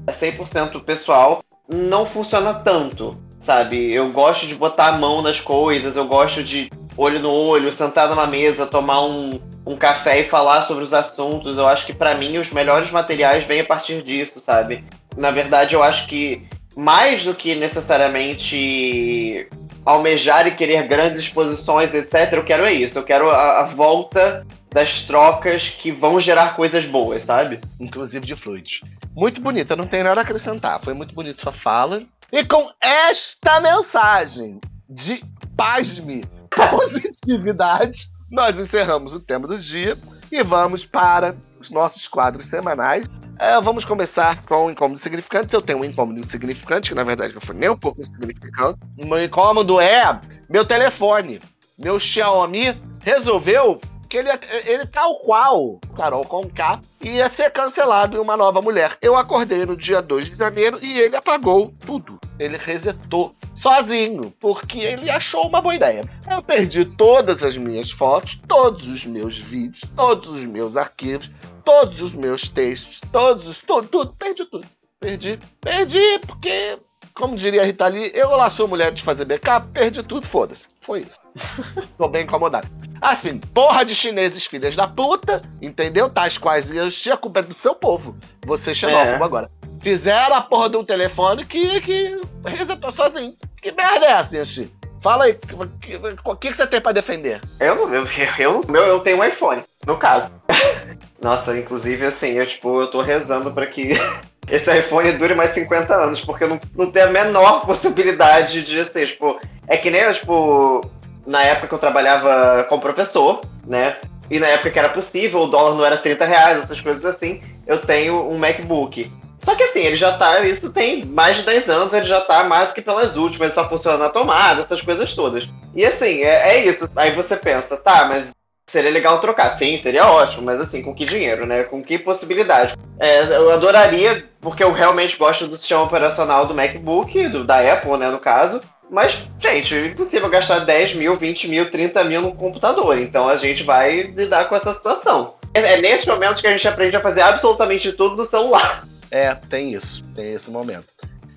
[0.06, 3.90] é 100% pessoal, não funciona tanto, sabe?
[3.90, 8.08] Eu gosto de botar a mão nas coisas, eu gosto de olho no olho, sentar
[8.08, 11.58] numa mesa, tomar um, um café e falar sobre os assuntos.
[11.58, 14.84] Eu acho que para mim os melhores materiais vêm a partir disso, sabe?
[15.16, 19.48] Na verdade, eu acho que mais do que necessariamente
[19.84, 22.98] almejar e querer grandes exposições, etc., eu quero é isso.
[22.98, 27.60] Eu quero a, a volta das trocas que vão gerar coisas boas, sabe?
[27.78, 28.80] Inclusive de fluidos.
[29.14, 30.80] Muito bonita, não tem nada a acrescentar.
[30.82, 32.02] Foi muito bonita sua fala.
[32.32, 35.22] E com esta mensagem de
[35.56, 36.24] pasme,
[36.70, 39.96] positividade, nós encerramos o tema do dia
[40.30, 43.06] e vamos para os nossos quadros semanais.
[43.38, 45.52] É, vamos começar com incômodos significantes.
[45.52, 48.78] Eu tenho um incômodo insignificante, que na verdade não foi nem um pouco insignificante.
[48.98, 51.40] O meu incômodo é meu telefone.
[51.78, 53.80] Meu Xiaomi resolveu
[54.14, 54.30] que ele,
[54.64, 58.96] ele tal qual Carol Conká ia ser cancelado em uma nova mulher.
[59.02, 62.20] Eu acordei no dia 2 de janeiro e ele apagou tudo.
[62.38, 66.08] Ele resetou sozinho, porque ele achou uma boa ideia.
[66.30, 71.28] Eu perdi todas as minhas fotos, todos os meus vídeos, todos os meus arquivos,
[71.64, 73.60] todos os meus textos, todos os.
[73.62, 74.66] tudo, tudo, perdi tudo.
[75.00, 76.78] Perdi, perdi, porque,
[77.14, 80.68] como diria a Rita Lee, eu lá sou mulher de fazer backup, perdi tudo, foda-se.
[80.80, 81.18] Foi isso.
[81.98, 82.68] Tô bem incomodado.
[83.04, 86.08] Assim, porra de chineses filhas da puta, entendeu?
[86.08, 88.16] Tais quais eu a culpa é do seu povo.
[88.46, 89.26] Você xenófobo é.
[89.26, 89.50] agora.
[89.82, 93.34] Fizeram a porra de um telefone que, que resetou sozinho.
[93.60, 94.72] Que merda é essa, Yanxi?
[95.02, 97.42] Fala aí, o que, que, que, você tem pra defender?
[97.60, 98.06] Eu não, eu,
[98.38, 100.32] eu, eu, eu tenho um iPhone, no caso.
[101.20, 103.92] Nossa, inclusive, assim, eu, tipo, eu tô rezando pra que
[104.48, 109.06] esse iPhone dure mais 50 anos, porque não, não tem a menor possibilidade de ser,
[109.08, 110.90] tipo, é que nem, tipo,
[111.26, 113.96] na época que eu trabalhava como professor, né?
[114.30, 117.42] E na época que era possível, o dólar não era 30 reais, essas coisas assim,
[117.66, 119.10] eu tenho um MacBook.
[119.38, 122.44] Só que assim, ele já tá, isso tem mais de 10 anos, ele já tá
[122.44, 125.46] mais do que pelas últimas, só funciona na tomada, essas coisas todas.
[125.74, 126.86] E assim, é, é isso.
[126.96, 128.30] Aí você pensa, tá, mas
[128.66, 129.50] seria legal trocar.
[129.50, 131.64] Sim, seria ótimo, mas assim, com que dinheiro, né?
[131.64, 132.74] Com que possibilidade?
[132.98, 137.98] É, eu adoraria, porque eu realmente gosto do sistema operacional do MacBook, do, da Apple,
[137.98, 138.62] né, no caso.
[138.94, 142.96] Mas, gente, é impossível gastar 10 mil, 20 mil, 30 mil no computador.
[142.96, 145.34] Então a gente vai lidar com essa situação.
[145.52, 148.86] É, é nesses momentos que a gente aprende a fazer absolutamente tudo no celular.
[149.10, 150.04] É, tem isso.
[150.14, 150.86] Tem esse momento.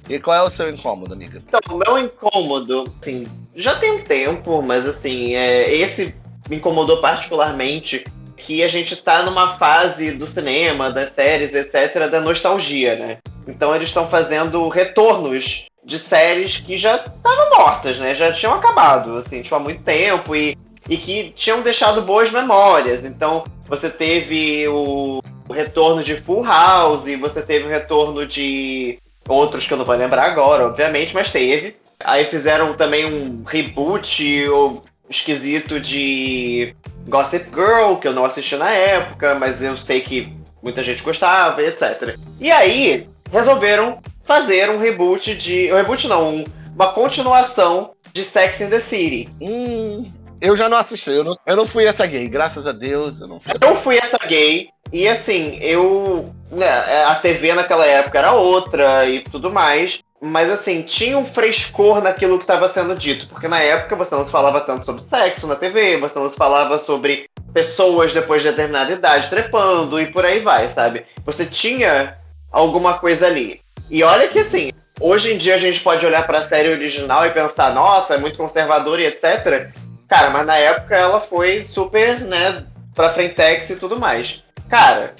[0.08, 1.42] E qual é o seu incômodo, amiga?
[1.48, 6.16] Então, o meu incômodo, assim, já tem um tempo, mas assim, é, esse
[6.48, 8.06] me incomodou particularmente
[8.38, 13.18] que a gente tá numa fase do cinema, das séries, etc., da nostalgia, né?
[13.48, 18.14] Então eles estão fazendo retornos de séries que já estavam mortas, né?
[18.14, 20.56] Já tinham acabado, assim, tipo, há muito tempo e,
[20.90, 23.06] e que tinham deixado boas memórias.
[23.06, 29.66] Então, você teve o, o retorno de Full House, você teve o retorno de outros
[29.66, 31.76] que eu não vou lembrar agora, obviamente, mas teve.
[32.00, 36.76] Aí fizeram também um reboot ou esquisito de
[37.08, 41.62] Gossip Girl, que eu não assisti na época, mas eu sei que muita gente gostava,
[41.64, 42.18] etc.
[42.40, 45.72] E aí, resolveram fazer um reboot de.
[45.72, 46.46] Um reboot não, um,
[46.76, 49.30] uma continuação de Sex in the City.
[49.42, 53.20] Hum, eu já não assisti, eu não, eu não fui essa gay, graças a Deus.
[53.20, 54.70] Eu não fui, eu fui essa gay.
[54.92, 56.68] E assim, eu né,
[57.06, 60.02] a TV naquela época era outra e tudo mais.
[60.22, 64.24] Mas assim, tinha um frescor naquilo que estava sendo dito, porque na época você não
[64.24, 68.50] se falava tanto sobre sexo na TV, você não se falava sobre pessoas depois de
[68.50, 71.06] determinada idade trepando e por aí vai, sabe?
[71.24, 72.18] Você tinha
[72.52, 73.62] alguma coisa ali.
[73.90, 77.26] E olha que assim, hoje em dia a gente pode olhar para a série original
[77.26, 79.72] e pensar, nossa, é muito conservadora e etc.
[80.08, 82.66] Cara, mas na época ela foi super, né,
[82.96, 84.44] pra frentex e tudo mais.
[84.68, 85.14] Cara,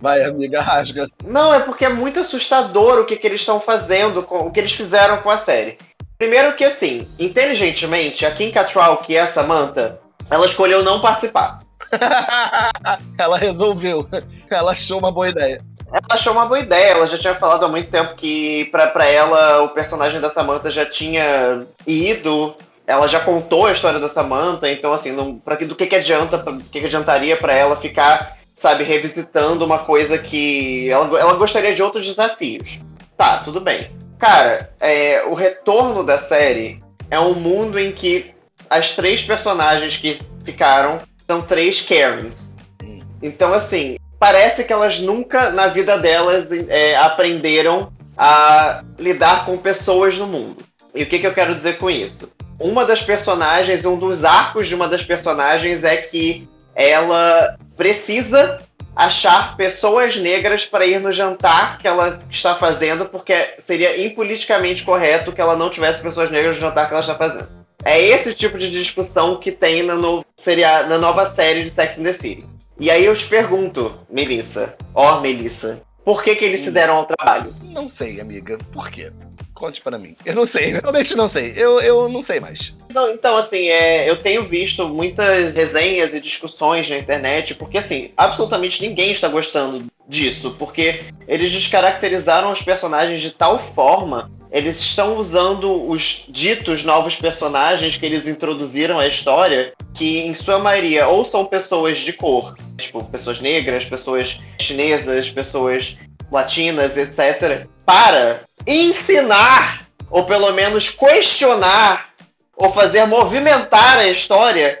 [0.00, 1.08] Vai, amiga, rasga.
[1.24, 4.58] Não, é porque é muito assustador o que, que eles estão fazendo, com, o que
[4.58, 5.76] eles fizeram com a série.
[6.16, 9.98] Primeiro que, assim, inteligentemente, a Kim Cattrall, que é a Samantha,
[10.30, 11.60] ela escolheu não participar.
[13.18, 14.08] ela resolveu.
[14.50, 15.62] Ela achou uma boa ideia.
[15.88, 16.92] Ela achou uma boa ideia.
[16.92, 20.70] Ela já tinha falado há muito tempo que, pra, pra ela, o personagem da Samantha
[20.70, 22.54] já tinha ido.
[22.86, 26.38] Ela já contou a história da Samantha, então, assim, não, pra, do que, que adianta,
[26.38, 31.74] do que, que adiantaria para ela ficar sabe, revisitando uma coisa que ela, ela gostaria
[31.74, 32.80] de outros desafios.
[33.16, 33.90] Tá, tudo bem.
[34.18, 38.34] Cara, é, o retorno da série é um mundo em que
[38.68, 42.58] as três personagens que ficaram são três Karens.
[42.84, 43.00] Hum.
[43.22, 50.18] Então, assim, parece que elas nunca na vida delas é, aprenderam a lidar com pessoas
[50.18, 50.62] no mundo.
[50.94, 52.30] E o que, que eu quero dizer com isso?
[52.58, 56.46] Uma das personagens, um dos arcos de uma das personagens é que
[56.88, 58.60] ela precisa
[58.94, 65.32] achar pessoas negras para ir no jantar que ela está fazendo, porque seria impoliticamente correto
[65.32, 67.48] que ela não tivesse pessoas negras no jantar que ela está fazendo.
[67.84, 71.98] É esse tipo de discussão que tem na, no, seria, na nova série de Sex
[71.98, 72.46] and the City.
[72.78, 76.96] E aí eu te pergunto, Melissa, ó oh, Melissa, por que, que eles se deram
[76.96, 77.54] ao trabalho?
[77.64, 78.58] Não sei, amiga.
[78.72, 79.12] Por quê?
[79.60, 80.16] Conte para mim.
[80.24, 81.52] Eu não sei, realmente não sei.
[81.54, 82.74] Eu, eu não sei mais.
[82.88, 88.10] Então, então assim, é, eu tenho visto muitas resenhas e discussões na internet, porque, assim,
[88.16, 95.16] absolutamente ninguém está gostando disso, porque eles descaracterizaram os personagens de tal forma eles estão
[95.16, 101.24] usando os ditos novos personagens que eles introduziram à história, que em sua maioria ou
[101.24, 105.96] são pessoas de cor, tipo pessoas negras, pessoas chinesas, pessoas
[106.30, 112.10] latinas, etc., para ensinar, ou pelo menos questionar,
[112.56, 114.78] ou fazer movimentar a história,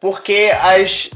[0.00, 1.10] porque as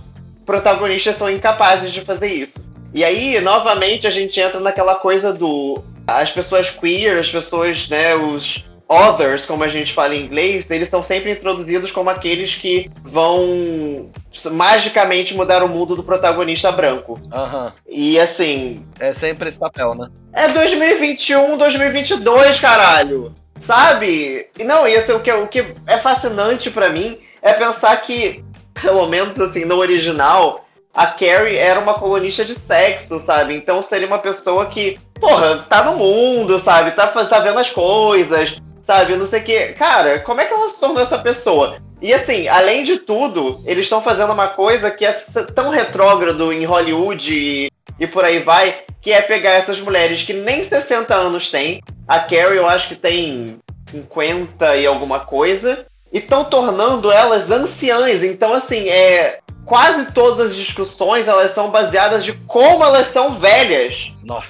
[0.45, 2.67] protagonistas são incapazes de fazer isso.
[2.95, 5.85] E aí, novamente, a gente entra naquela coisa do.
[6.07, 10.89] As pessoas queer, as pessoas, né, os others, como a gente fala em inglês, eles
[10.89, 14.11] são sempre introduzidos como aqueles que vão
[14.53, 17.21] magicamente mudar o mundo do protagonista branco.
[17.33, 17.73] Uhum.
[17.89, 18.87] E assim.
[19.01, 20.09] É sempre esse papel, né?
[20.33, 23.35] É 2021, 2022, caralho.
[23.59, 24.49] Sabe?
[24.59, 29.07] E não, esse, o, que, o que é fascinante para mim é pensar que, pelo
[29.07, 33.55] menos assim, no original, a Carrie era uma colunista de sexo, sabe?
[33.55, 36.91] Então seria uma pessoa que, porra, tá no mundo, sabe?
[36.93, 39.17] Tá, tá vendo as coisas, sabe?
[39.17, 39.75] Não sei o quê.
[39.77, 41.79] Cara, como é que ela se tornou essa pessoa?
[42.01, 45.13] E assim, além de tudo, eles estão fazendo uma coisa que é
[45.55, 50.33] tão retrógrado em Hollywood e, e, por aí vai, que é pegar essas mulheres que
[50.33, 51.83] nem 60 anos têm.
[52.07, 55.85] A Carrie, eu acho que tem 50 e alguma coisa.
[56.13, 58.23] E estão tornando elas anciãs.
[58.23, 59.41] Então, assim, é.
[59.65, 64.15] Quase todas as discussões elas são baseadas de como elas são velhas.
[64.23, 64.47] Nossa.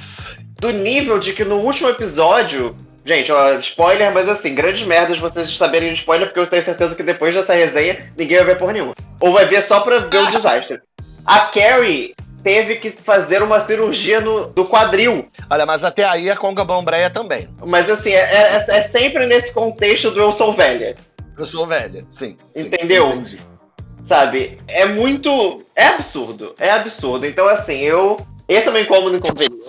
[0.61, 2.77] Do nível de que no último episódio
[3.07, 6.97] Gente, ó, spoiler, mas assim, grandes merdas vocês saberem de spoiler, porque eu tenho certeza
[6.97, 8.95] que depois dessa resenha ninguém vai ver por nenhuma.
[9.21, 10.81] Ou vai ver só pra ver o desastre.
[11.25, 15.31] A Carrie teve que fazer uma cirurgia no, do quadril.
[15.49, 17.49] Olha, mas até aí a Conga Bombreia também.
[17.65, 20.97] Mas assim, é, é, é, sempre nesse contexto do eu sou velha.
[21.39, 22.37] Eu sou velha, sim.
[22.57, 23.25] Entendeu?
[23.25, 23.39] Sim,
[24.03, 24.59] Sabe?
[24.67, 25.65] É muito.
[25.77, 26.55] É absurdo.
[26.59, 27.25] É absurdo.
[27.25, 28.25] Então, assim, eu.
[28.49, 29.65] Esse é o meu incômodo inconveniente.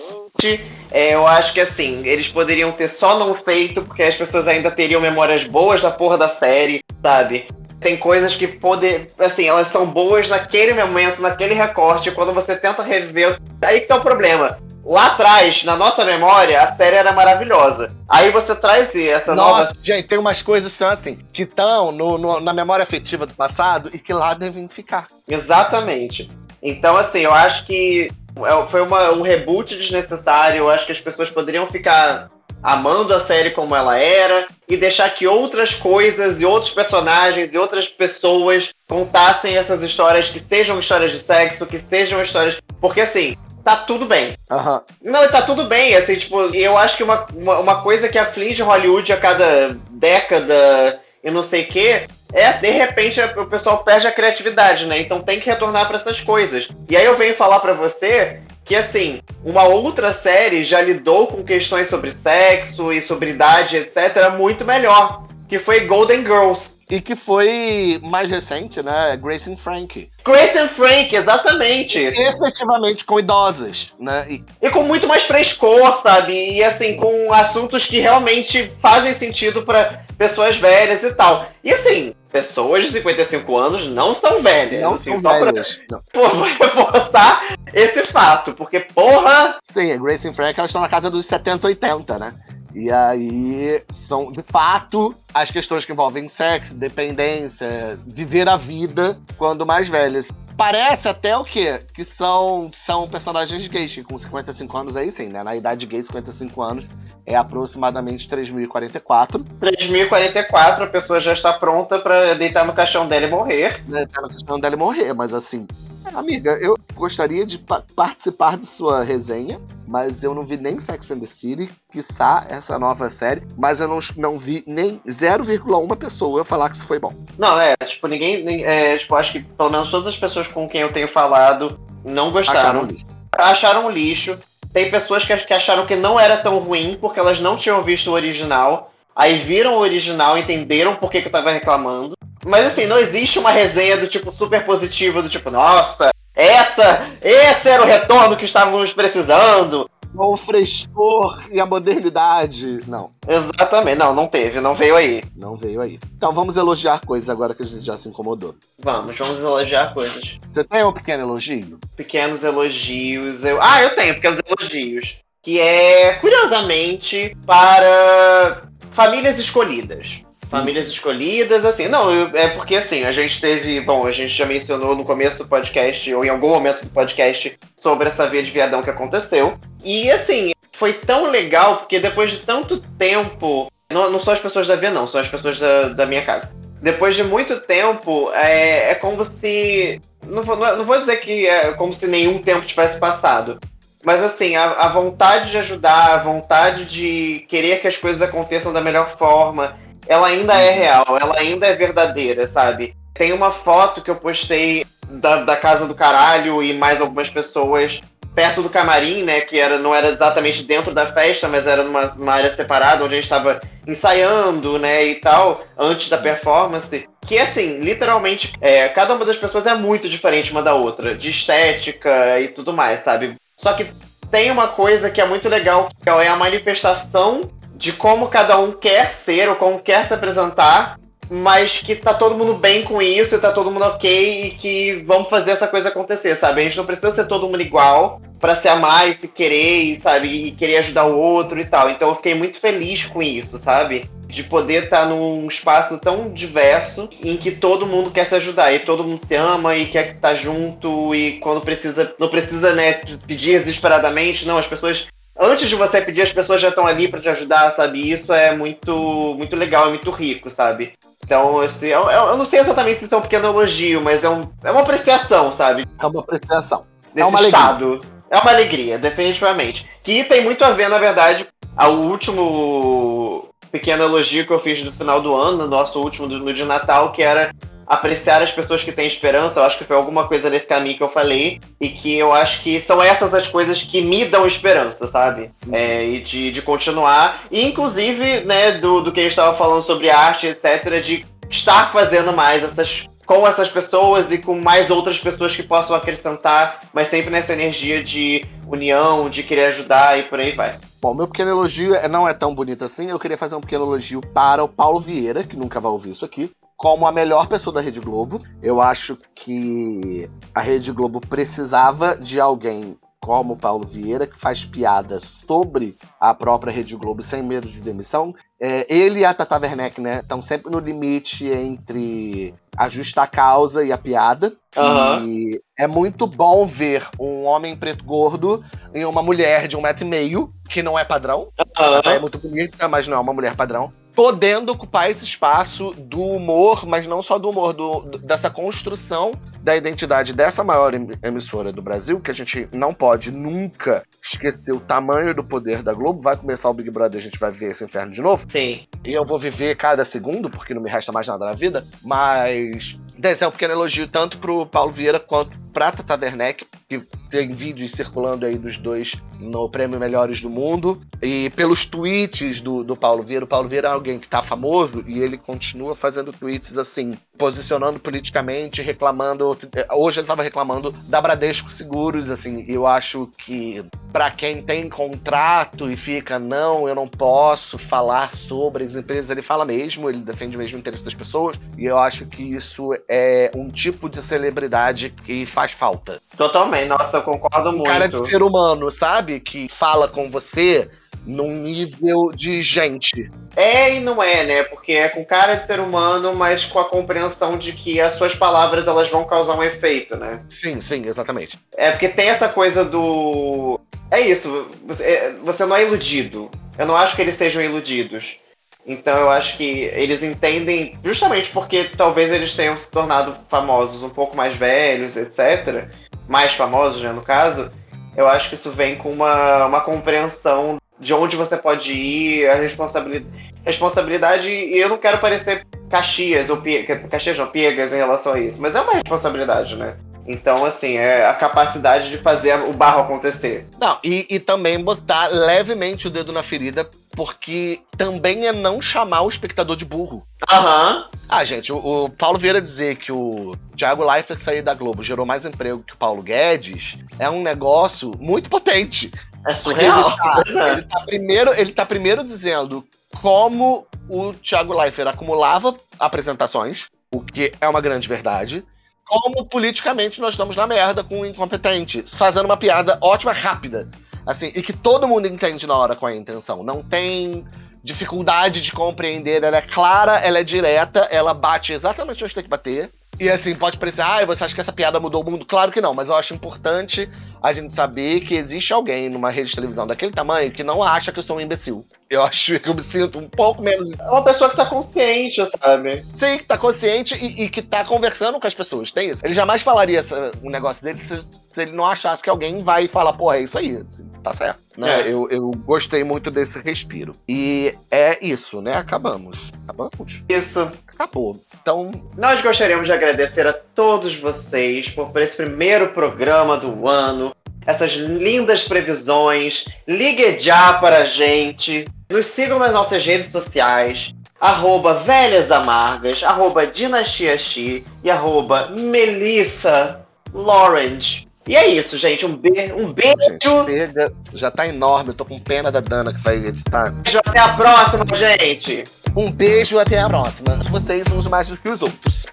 [0.92, 4.72] É, eu acho que assim, eles poderiam ter só não feito, porque as pessoas ainda
[4.72, 7.48] teriam memórias boas da porra da série, sabe?
[7.80, 12.82] Tem coisas que poder, assim, elas são boas naquele momento, naquele recorte, quando você tenta
[12.82, 14.58] reviver, aí que tá o problema.
[14.84, 17.94] Lá atrás, na nossa memória, a série era maravilhosa.
[18.08, 19.74] Aí você traz essa nossa, nova.
[19.84, 23.34] Gente, tem umas coisas que são assim, que estão no, no, na memória afetiva do
[23.34, 25.08] passado e que lá devem ficar.
[25.28, 26.32] Exatamente.
[26.64, 28.10] Então, assim, eu acho que
[28.46, 30.60] é, foi uma, um reboot desnecessário.
[30.60, 32.30] Eu acho que as pessoas poderiam ficar
[32.62, 37.58] amando a série como ela era e deixar que outras coisas e outros personagens e
[37.58, 42.58] outras pessoas contassem essas histórias que sejam histórias de sexo, que sejam histórias.
[42.82, 44.36] Porque assim, tá tudo bem.
[44.50, 44.82] Uhum.
[45.02, 48.64] Não, tá tudo bem, assim, tipo, eu acho que uma, uma, uma coisa que aflige
[48.64, 54.08] Hollywood a cada década e não sei o quê, é, de repente o pessoal perde
[54.08, 55.00] a criatividade, né?
[55.00, 56.70] Então tem que retornar para essas coisas.
[56.90, 61.44] E aí eu venho falar para você que, assim, uma outra série já lidou com
[61.44, 65.26] questões sobre sexo e sobre idade, etc., muito melhor.
[65.48, 66.78] Que foi Golden Girls.
[66.90, 69.16] E que foi mais recente, né?
[69.16, 70.10] Grace and Frank.
[70.26, 71.98] Grace and Frank, exatamente.
[72.00, 74.26] Efetivamente com idosas, né?
[74.30, 74.44] E...
[74.62, 76.34] e com muito mais frescor, sabe?
[76.34, 81.46] E assim, com assuntos que realmente fazem sentido para pessoas velhas e tal.
[81.64, 84.82] E assim, pessoas de 55 anos não são velhas.
[84.82, 85.80] Não assim, são velhas.
[85.88, 86.44] Pra, não.
[86.46, 89.58] reforçar esse fato, porque porra.
[89.64, 92.34] Sim, a Grace e Frank elas estão na casa dos 70, 80, né?
[92.76, 99.66] E aí são, de fato, as questões que envolvem sexo, dependência, viver a vida quando
[99.66, 100.28] mais velhas.
[100.56, 101.82] Parece até o quê?
[101.92, 105.44] Que são, são personagens gays, que com 55 anos aí sim, né?
[105.44, 106.86] Na idade gay, 55 anos,
[107.28, 109.46] é aproximadamente 3.044.
[109.60, 113.84] 3.044, a pessoa já está pronta para deitar no caixão dela e morrer.
[113.84, 115.68] Deitar no caixão dela e morrer, mas assim,
[116.16, 121.12] amiga, eu gostaria de pa participar de sua resenha, mas eu não vi nem Sex
[121.12, 126.46] and the City, quiçá essa nova série, mas eu não, não vi nem 0,1 pessoa
[126.46, 127.14] falar que isso foi bom.
[127.38, 130.82] Não, é, tipo, ninguém, é, tipo, acho que pelo menos todas as pessoas com quem
[130.82, 132.82] eu tenho falado não gostaram.
[132.82, 133.06] Acharam lixo.
[133.38, 134.40] Acharam lixo.
[134.74, 138.14] Tem pessoas que, acharam que não era tão ruim porque elas não tinham visto o
[138.14, 138.92] original.
[139.16, 142.14] Aí viram o original, entenderam por que, que eu tava reclamando.
[142.46, 147.68] Mas assim, não existe uma resenha do tipo super positiva, do tipo, nossa, essa, esse
[147.68, 149.90] era o retorno que estávamos precisando.
[150.18, 152.80] O frescor e a modernidade.
[152.88, 153.12] Não.
[153.28, 155.24] Exatamente, não, não teve, não veio aí.
[155.36, 156.00] Não veio aí.
[156.16, 158.56] Então vamos elogiar coisas agora que a gente já se incomodou.
[158.80, 160.40] Vamos, vamos elogiar coisas.
[160.52, 161.80] Você tem um pequeno elogio?
[161.96, 163.46] Pequenos elogios.
[163.46, 163.62] Eu...
[163.62, 165.20] Ah, eu tenho pequenos elogios.
[165.42, 170.24] Que é, curiosamente, para famílias escolhidas.
[170.50, 171.88] Famílias escolhidas, assim.
[171.88, 173.82] Não, eu, é porque assim, a gente teve.
[173.82, 177.58] Bom, a gente já mencionou no começo do podcast, ou em algum momento do podcast,
[177.76, 179.58] sobre essa via de viadão que aconteceu.
[179.84, 183.68] E assim, foi tão legal, porque depois de tanto tempo.
[183.92, 186.54] Não, não são as pessoas da via, não, são as pessoas da, da minha casa.
[186.82, 190.02] Depois de muito tempo, é, é como se.
[190.26, 193.60] Não vou, não vou dizer que é como se nenhum tempo tivesse passado.
[194.04, 198.72] Mas assim, a, a vontade de ajudar, a vontade de querer que as coisas aconteçam
[198.72, 199.76] da melhor forma
[200.08, 202.96] ela ainda é real, ela ainda é verdadeira, sabe?
[203.14, 208.02] Tem uma foto que eu postei da, da casa do caralho e mais algumas pessoas
[208.38, 209.42] perto do camarim, né?
[209.42, 213.16] Que era, não era exatamente dentro da festa, mas era numa, numa área separada, onde
[213.16, 215.08] a gente estava ensaiando, né?
[215.08, 217.10] E tal, antes da performance.
[217.26, 221.32] Que assim, literalmente, é, cada uma das pessoas é muito diferente uma da outra, de
[221.32, 223.36] estética e tudo mais, sabe?
[223.56, 223.88] Só que
[224.30, 228.72] tem uma coisa que é muito legal, que é a manifestação de como cada um
[228.72, 231.00] quer ser ou como quer se apresentar,
[231.30, 235.04] mas que tá todo mundo bem com isso e tá todo mundo ok e que
[235.06, 236.62] vamos fazer essa coisa acontecer, sabe?
[236.62, 240.28] A gente não precisa ser todo mundo igual para se amar e se querer, sabe?
[240.28, 241.90] E querer ajudar o outro e tal.
[241.90, 244.10] Então eu fiquei muito feliz com isso, sabe?
[244.28, 248.74] De poder estar tá num espaço tão diverso em que todo mundo quer se ajudar
[248.74, 252.74] e todo mundo se ama e quer estar tá junto e quando precisa, não precisa,
[252.74, 255.08] né, pedir desesperadamente, não, as pessoas
[255.40, 258.12] antes de você pedir, as pessoas já estão ali para te ajudar, sabe?
[258.12, 260.94] Isso é muito, muito legal, é muito rico, sabe?
[261.24, 264.30] Então, assim, eu, eu, não sei exatamente se isso é um pequeno elogio, mas é,
[264.30, 265.86] um, é uma apreciação, sabe?
[266.00, 266.84] É uma apreciação.
[267.14, 267.86] Desse é uma estado.
[267.86, 268.18] Alegria.
[268.30, 269.88] É uma alegria, definitivamente.
[270.04, 274.92] Que tem muito a ver, na verdade, ao último pequeno elogio que eu fiz no
[274.92, 277.52] final do ano, no nosso último no de Natal, que era
[277.88, 279.60] apreciar as pessoas que têm esperança.
[279.60, 281.60] Eu acho que foi alguma coisa nesse caminho que eu falei.
[281.80, 285.52] E que eu acho que são essas as coisas que me dão esperança, sabe?
[285.72, 287.44] É, e de, de continuar.
[287.50, 291.92] E inclusive, né, do, do que a gente estava falando sobre arte, etc., de estar
[291.92, 297.10] fazendo mais essas com essas pessoas e com mais outras pessoas que possam acrescentar, mas
[297.10, 300.80] sempre nessa energia de união, de querer ajudar e por aí vai.
[301.02, 303.10] Bom, meu pequeno elogio é, não é tão bonito assim.
[303.10, 306.24] Eu queria fazer um pequeno elogio para o Paulo Vieira, que nunca vai ouvir isso
[306.24, 308.40] aqui, como a melhor pessoa da Rede Globo.
[308.62, 314.64] Eu acho que a Rede Globo precisava de alguém como o Paulo Vieira, que faz
[314.64, 318.34] piadas sobre a própria Rede Globo sem medo de demissão.
[318.62, 323.84] É, ele e a Tata Werneck, né, estão sempre no limite entre a justa causa
[323.84, 324.54] e a piada.
[324.78, 325.26] Uhum.
[325.26, 328.64] E é muito bom ver um homem preto gordo
[328.94, 331.50] em uma mulher de um metro e meio, que não é padrão.
[331.60, 332.12] Uhum.
[332.12, 336.88] é muito bonita, mas não é uma mulher padrão podendo ocupar esse espaço do humor,
[336.88, 340.92] mas não só do humor, do, do, dessa construção da identidade dessa maior
[341.22, 345.94] emissora do Brasil, que a gente não pode nunca esquecer o tamanho do poder da
[345.94, 346.20] Globo.
[346.20, 348.44] Vai começar o Big Brother, a gente vai ver esse inferno de novo.
[348.48, 348.88] Sim.
[349.06, 352.98] E eu vou viver cada segundo, porque não me resta mais nada na vida, mas
[353.22, 357.50] esse é um pequeno elogio tanto pro Paulo Vieira quanto pra Tata Werneck, que tem
[357.50, 361.02] vídeos circulando aí dos dois no Prêmio Melhores do Mundo.
[361.22, 365.04] E pelos tweets do, do Paulo Vieira, o Paulo Vieira é alguém que tá famoso
[365.08, 369.58] e ele continua fazendo tweets assim, posicionando politicamente, reclamando.
[369.92, 372.66] Hoje ele tava reclamando da Bradesco Seguros, assim.
[372.68, 378.84] Eu acho que para quem tem contrato e fica, não, eu não posso falar sobre
[378.84, 381.58] as empresas, ele fala mesmo, ele defende o mesmo interesse das pessoas.
[381.78, 386.22] E eu acho que isso é um tipo de celebridade que faz falta.
[386.36, 387.86] Totalmente, nossa, eu concordo muito.
[387.86, 389.40] Cara de ser humano, sabe?
[389.40, 390.90] Que fala com você
[391.28, 393.30] num nível de gente.
[393.56, 394.64] É e não é, né?
[394.64, 398.34] Porque é com cara de ser humano, mas com a compreensão de que as suas
[398.34, 400.44] palavras elas vão causar um efeito, né?
[400.50, 401.60] Sim, sim, exatamente.
[401.76, 403.80] É porque tem essa coisa do.
[404.10, 406.50] É isso, você, é, você não é iludido.
[406.78, 408.40] Eu não acho que eles sejam iludidos.
[408.86, 414.10] Então eu acho que eles entendem, justamente porque talvez eles tenham se tornado famosos um
[414.10, 415.90] pouco mais velhos, etc.
[416.28, 417.72] Mais famosos, né, no caso.
[418.16, 422.56] Eu acho que isso vem com uma, uma compreensão de onde você pode ir, a
[422.56, 423.26] responsabilidade.
[423.64, 426.62] Responsabilidade, e eu não quero parecer Caxias, ou
[427.10, 429.98] Caxias não, piegas em relação a isso, mas é uma responsabilidade, né?
[430.26, 433.66] Então, assim, é a capacidade de fazer o barro acontecer.
[433.80, 439.24] Não, e, e também botar levemente o dedo na ferida, porque também é não chamar
[439.24, 440.24] o espectador de burro.
[440.48, 440.98] Aham.
[440.98, 441.20] Uhum.
[441.28, 445.26] Ah, gente, o, o, Paulo Vieira dizer que o Thiago Leifert sair da Globo gerou
[445.26, 449.12] mais emprego que o Paulo Guedes é um negócio muito potente.
[449.48, 450.16] É surreal.
[450.46, 452.86] Ele tá, ele tá, primeiro, ele tá primeiro dizendo
[453.20, 458.64] como o Thiago Leifert acumulava apresentações, o que é uma grande verdade
[459.08, 463.90] como politicamente nós estamos na merda com o incompetente, fazendo uma piada ótima, rápida.
[464.28, 466.62] Assim, e que todo mundo entende na hora qual é a intenção.
[466.62, 467.46] Não tem
[467.82, 472.50] dificuldade de compreender, ela é clara, ela é direta, ela bate exatamente onde tem que
[472.50, 472.92] bater.
[473.18, 475.46] E assim, pode parecer, ah, você acha que essa piada mudou o mundo?
[475.46, 477.10] Claro que não, mas eu acho importante
[477.42, 481.12] a gente saber que existe alguém numa rede de televisão daquele tamanho que não acha
[481.12, 481.86] que eu sou um imbecil.
[482.10, 483.92] Eu acho que eu me sinto um pouco menos.
[484.00, 486.04] É uma pessoa que tá consciente, sabe?
[486.16, 488.92] Sim, que tá consciente e, e que tá conversando com as pessoas.
[488.92, 489.26] Tem isso.
[489.26, 490.04] Ele jamais falaria
[490.42, 493.58] um negócio dele se, se, ele não achasse que alguém vai falar, pô, é isso
[493.58, 493.76] aí.
[493.76, 494.60] Assim, tá certo.
[494.78, 495.02] Né?
[495.02, 495.12] É.
[495.12, 497.14] Eu, eu gostei muito desse respiro.
[497.28, 498.76] E é isso, né?
[498.76, 499.52] Acabamos.
[499.64, 500.24] Acabamos.
[500.30, 500.72] Isso.
[500.88, 501.40] Acabou.
[501.62, 501.92] Então.
[502.16, 507.36] Nós gostaríamos de agradecer a todos vocês por, por esse primeiro programa do ano
[507.68, 509.66] essas lindas previsões.
[509.88, 511.86] Ligue já para a gente.
[512.10, 514.16] Nos sigam nas nossas redes sociais.
[514.40, 521.28] Arroba Velhas Amargas, arroba Dinastia Xi e arroba Melissa Lawrence.
[521.48, 522.26] E é isso, gente.
[522.26, 523.66] Um, be um beijo.
[523.66, 525.10] Gente, já tá enorme.
[525.10, 526.92] Eu tô com pena da Dana que vai editar.
[526.92, 528.84] Beijo, até a próxima, gente.
[529.16, 530.58] Um beijo, até a próxima.
[530.70, 532.26] Vocês os mais do que os outros.